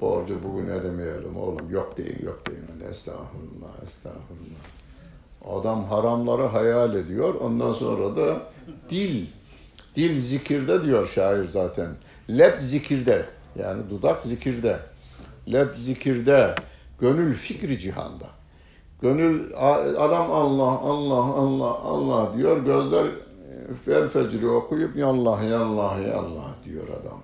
Borcu 0.00 0.38
bugün 0.44 0.66
ödemeyelim 0.66 1.36
oğlum. 1.36 1.70
Yok 1.70 1.96
deyin, 1.96 2.24
yok 2.24 2.42
deyin. 2.46 2.90
Estağfurullah, 2.90 3.82
estağfurullah. 3.84 4.66
Adam 5.60 5.84
haramları 5.84 6.42
hayal 6.42 6.94
ediyor. 6.94 7.34
Ondan 7.34 7.72
sonra 7.72 8.16
da 8.16 8.42
dil 8.90 9.26
Dil 9.96 10.20
zikirde 10.20 10.82
diyor 10.82 11.06
şair 11.06 11.46
zaten. 11.46 11.88
Leb 12.30 12.62
zikirde. 12.62 13.26
Yani 13.58 13.90
dudak 13.90 14.22
zikirde. 14.22 14.78
Leb 15.52 15.76
zikirde. 15.76 16.54
Gönül 17.00 17.34
fikri 17.34 17.78
cihanda. 17.78 18.26
Gönül 19.02 19.56
adam 19.98 20.32
Allah 20.32 20.78
Allah 20.78 21.22
Allah 21.22 21.74
Allah 21.74 22.36
diyor. 22.36 22.64
Gözler 22.64 23.06
fel 23.84 24.08
fecri 24.08 24.48
okuyup 24.48 24.96
yallah 24.96 25.50
yallah 25.50 26.06
yallah 26.08 26.54
diyor 26.64 26.88
adam. 26.88 27.20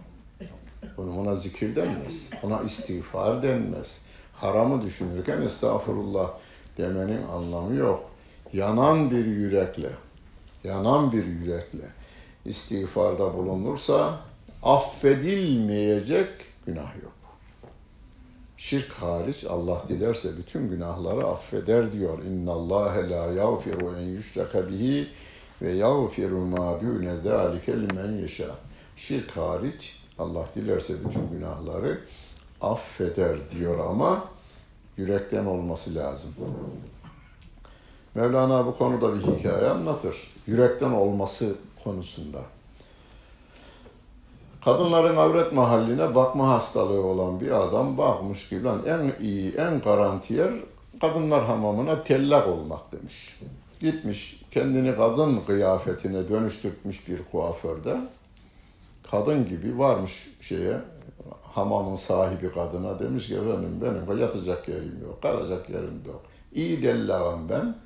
Bunu 0.97 1.21
ona 1.21 1.35
zikir 1.35 1.77
denmez. 1.77 2.31
Ona 2.43 2.61
istiğfar 2.61 3.43
denmez. 3.43 4.01
Haramı 4.35 4.83
düşünürken 4.83 5.43
estağfurullah 5.43 6.31
demenin 6.79 7.29
anlamı 7.29 7.75
yok. 7.75 8.11
Yanan 8.53 9.11
bir 9.11 9.27
yürekle, 9.27 9.91
yanan 10.65 11.13
bir 11.13 11.27
yürekle 11.27 11.85
istiğfarda 12.45 13.35
bulunursa 13.35 14.21
affedilmeyecek 14.63 16.29
günah 16.67 17.03
yok. 17.03 17.13
Şirk 18.57 18.93
hariç 18.93 19.45
Allah 19.45 19.83
dilerse 19.89 20.29
bütün 20.39 20.69
günahları 20.69 21.27
affeder 21.27 21.93
diyor. 21.93 22.23
İnna 22.23 22.53
Allah 22.53 22.95
la 23.11 23.33
yağfiru 23.33 23.97
en 23.97 24.07
yüşraka 24.07 24.69
bihi 24.69 25.09
ve 25.63 25.73
yağfiru 25.73 26.41
ma 26.41 26.81
dune 26.81 27.17
zalike 27.25 27.73
limen 27.73 28.13
yeşâ. 28.13 28.47
Şirk 28.97 29.37
hariç 29.37 30.03
Allah 30.19 30.47
dilerse 30.57 30.95
bütün 31.05 31.39
günahları 31.39 32.01
affeder 32.61 33.37
diyor 33.51 33.79
ama 33.79 34.25
yürekten 34.97 35.45
olması 35.45 35.95
lazım. 35.95 36.31
Mevlana 38.15 38.67
bu 38.67 38.79
konuda 38.79 39.15
bir 39.15 39.23
hikaye 39.23 39.71
anlatır. 39.71 40.17
Yürekten 40.47 40.91
olması 40.91 41.57
konusunda. 41.85 42.41
Kadınların 44.65 45.17
avret 45.17 45.53
mahalline 45.53 46.15
bakma 46.15 46.49
hastalığı 46.49 47.01
olan 47.07 47.41
bir 47.41 47.51
adam 47.51 47.99
bakmış 47.99 48.49
ki 48.49 48.63
lan 48.63 48.83
en 48.87 49.25
iyi, 49.25 49.55
en 49.55 49.81
garantiyer 49.81 50.53
kadınlar 51.01 51.45
hamamına 51.45 52.05
tellak 52.05 52.49
olmak 52.49 52.93
demiş. 52.93 53.41
Gitmiş 53.81 54.43
kendini 54.51 54.97
kadın 54.97 55.41
kıyafetine 55.47 56.29
dönüştürmüş 56.29 57.09
bir 57.09 57.19
kuaförde. 57.33 58.01
Kadın 59.11 59.47
gibi 59.47 59.79
varmış 59.79 60.29
şeye 60.41 60.77
hamamın 61.55 61.97
sahibi 61.97 62.53
kadına 62.53 62.99
demiş 62.99 63.27
ki 63.27 63.35
efendim 63.35 63.81
benim 63.83 64.21
yatacak 64.21 64.69
yerim 64.69 64.99
yok, 65.03 65.23
kalacak 65.23 65.71
yerim 65.71 66.03
yok. 66.07 66.23
İyi 66.53 66.83
dellağım 66.83 67.49
ben. 67.49 67.77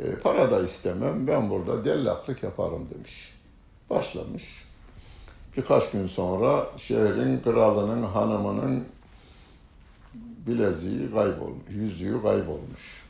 E, 0.00 0.14
para 0.14 0.50
da 0.50 0.62
istemem, 0.62 1.26
ben 1.26 1.50
burada 1.50 1.84
dellaklık 1.84 2.42
yaparım 2.42 2.88
demiş. 2.94 3.34
Başlamış. 3.90 4.71
Birkaç 5.56 5.90
gün 5.90 6.06
sonra 6.06 6.66
şehrin 6.76 7.40
kralının, 7.40 8.02
hanımının 8.02 8.84
bileziği 10.46 11.10
kaybolmuş, 11.10 11.70
yüzüğü 11.70 12.22
kaybolmuş. 12.22 13.04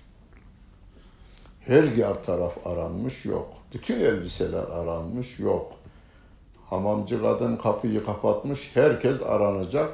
Her 1.61 1.83
yer 1.83 2.25
taraf 2.25 2.67
aranmış, 2.67 3.25
yok. 3.25 3.49
Bütün 3.75 4.01
elbiseler 4.01 4.63
aranmış, 4.63 5.39
yok. 5.39 5.73
Hamamcı 6.71 7.23
kadın 7.23 7.57
kapıyı 7.57 8.05
kapatmış, 8.05 8.71
herkes 8.75 9.23
aranacak. 9.23 9.91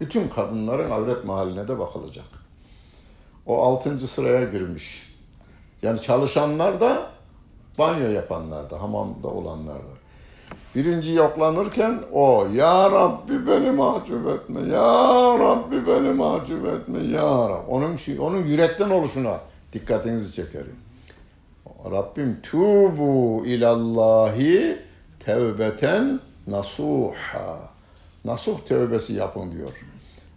Bütün 0.00 0.28
kadınların 0.28 0.90
avret 0.90 1.24
mahalline 1.24 1.68
de 1.68 1.78
bakılacak. 1.78 2.24
O 3.46 3.62
altıncı 3.62 4.06
sıraya 4.06 4.44
girmiş. 4.44 5.16
Yani 5.82 6.02
çalışanlar 6.02 6.80
da 6.80 7.10
banyo 7.78 8.10
yapanlar 8.10 8.70
da, 8.70 8.82
hamamda 8.82 9.28
olanlar 9.28 9.78
da. 9.78 9.95
Birinci 10.76 11.12
yoklanırken 11.12 12.02
o 12.12 12.48
Ya 12.54 12.90
Rabbi 12.90 13.46
beni 13.46 13.70
mahcup 13.70 14.28
etme. 14.28 14.60
Ya 14.60 15.38
Rabbi 15.38 15.86
beni 15.86 16.10
mahcup 16.10 16.66
etme. 16.66 16.98
Ya 17.16 17.48
Rabbi. 17.48 17.70
Onun, 17.70 17.96
şey, 17.96 18.20
onun 18.20 18.44
yürekten 18.44 18.90
oluşuna 18.90 19.40
dikkatinizi 19.72 20.32
çekerim. 20.32 20.76
Rabbim 21.90 22.40
tubu 22.42 23.46
ilallahi 23.46 24.78
tevbeten 25.20 26.20
nasuha. 26.46 27.58
Nasuh 28.24 28.60
tevbesi 28.60 29.12
yapın 29.12 29.52
diyor. 29.52 29.72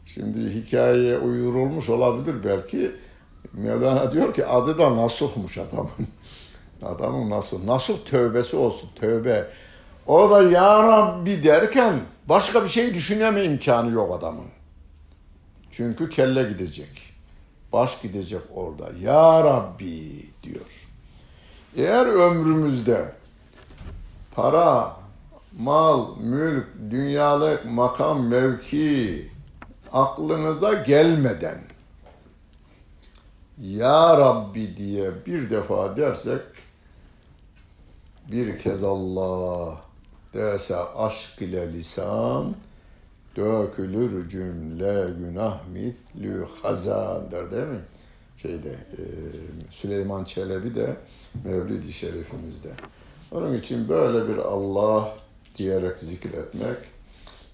Şimdi 0.05 0.39
hikayeye 0.49 1.17
uydurulmuş 1.17 1.89
olabilir 1.89 2.35
belki. 2.43 2.91
Mevlana 3.53 4.11
diyor 4.11 4.33
ki 4.33 4.45
adı 4.45 4.77
da 4.77 4.95
Nasuh'muş 4.95 5.57
adamın. 5.57 6.07
Adamın 6.81 7.29
Nasuh. 7.29 7.63
Nasuh 7.63 7.97
tövbesi 8.05 8.57
olsun. 8.57 8.89
Tövbe. 8.95 9.47
O 10.09 10.29
da 10.29 10.41
Ya 10.41 10.83
Rabbi 10.83 11.43
derken 11.43 12.01
başka 12.29 12.63
bir 12.63 12.67
şey 12.67 12.93
düşüneme 12.93 13.43
imkanı 13.43 13.91
yok 13.91 14.15
adamın. 14.17 14.45
Çünkü 15.71 16.09
kelle 16.09 16.43
gidecek. 16.43 17.13
Baş 17.73 18.01
gidecek 18.01 18.41
orada. 18.55 18.89
Ya 19.01 19.43
Rabbi 19.43 20.25
diyor. 20.43 20.85
Eğer 21.75 22.05
ömrümüzde 22.05 23.11
para, 24.35 24.95
mal, 25.59 26.17
mülk, 26.17 26.67
dünyalık, 26.91 27.65
makam, 27.65 28.27
mevki 28.27 29.31
aklınıza 29.93 30.73
gelmeden 30.73 31.61
Ya 33.61 34.17
Rabbi 34.17 34.77
diye 34.77 35.11
bir 35.25 35.49
defa 35.49 35.97
dersek 35.97 36.41
bir 38.31 38.59
kez 38.59 38.83
Allah 38.83 39.88
dese 40.33 40.75
aşk 40.75 41.41
ile 41.41 41.73
lisan 41.73 42.55
dökülür 43.35 44.29
cümle 44.29 45.07
günah 45.19 45.67
mislü 45.67 46.45
hazan 46.61 47.31
der 47.31 47.51
değil 47.51 47.67
mi? 47.67 47.81
Şeyde 48.37 48.69
e, 48.69 49.01
Süleyman 49.71 50.23
Çelebi 50.23 50.75
de 50.75 50.97
Mevlid-i 51.45 51.93
Şerifimizde. 51.93 52.69
Onun 53.31 53.57
için 53.57 53.89
böyle 53.89 54.27
bir 54.27 54.37
Allah 54.37 55.15
diyerek 55.55 55.99
zikretmek, 55.99 56.77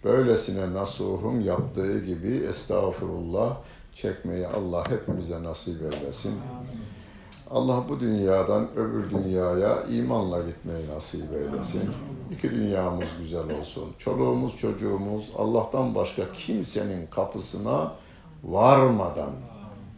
böylesine 0.03 0.73
nasuhun 0.73 1.39
yaptığı 1.39 1.99
gibi 1.99 2.45
estağfurullah 2.49 3.57
çekmeyi 3.95 4.47
Allah 4.47 4.91
hepimize 4.91 5.43
nasip 5.43 5.81
eylesin. 5.81 6.33
Allah 7.51 7.83
bu 7.89 7.99
dünyadan 7.99 8.67
öbür 8.75 9.09
dünyaya 9.09 9.83
imanla 9.83 10.41
gitmeyi 10.41 10.89
nasip 10.89 11.33
eylesin. 11.33 11.89
İki 12.31 12.51
dünyamız 12.51 13.07
güzel 13.19 13.59
olsun. 13.59 13.89
Çoluğumuz, 13.99 14.57
çocuğumuz 14.57 15.31
Allah'tan 15.37 15.95
başka 15.95 16.31
kimsenin 16.31 17.07
kapısına 17.07 17.91
varmadan, 18.43 19.31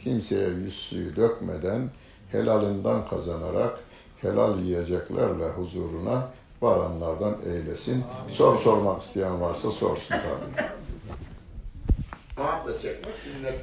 kimseye 0.04 0.50
yüzsüyü 0.50 1.16
dökmeden, 1.16 1.90
helalinden 2.32 3.06
kazanarak 3.06 3.80
helal 4.18 4.60
yiyeceklerle 4.60 5.50
huzuruna 5.50 6.30
varanlardan 6.62 7.36
eylesin. 7.46 8.04
Sor 8.32 8.56
sormak 8.56 9.02
isteyen 9.02 9.42
varsa 9.42 9.72
sorsun 9.72 10.16
tabii. 10.16 10.68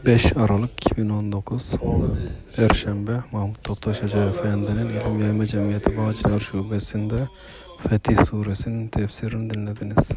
5 0.07 0.37
Aralık 0.37 0.71
2019 0.87 1.75
Perşembe 2.57 3.25
Mahmut 3.33 3.65
Toptaş 3.65 4.03
Hoca 4.03 4.25
Efendi'nin 4.25 4.89
İlim 4.89 5.21
Yayma 5.21 5.47
Cemiyeti 5.47 5.99
Bağcılar 5.99 6.41
Şubesi'nde 6.41 7.29
Fetih 7.89 8.25
Suresinin 8.25 8.89
tefsirini 8.89 9.51
dinlediniz. 9.51 10.13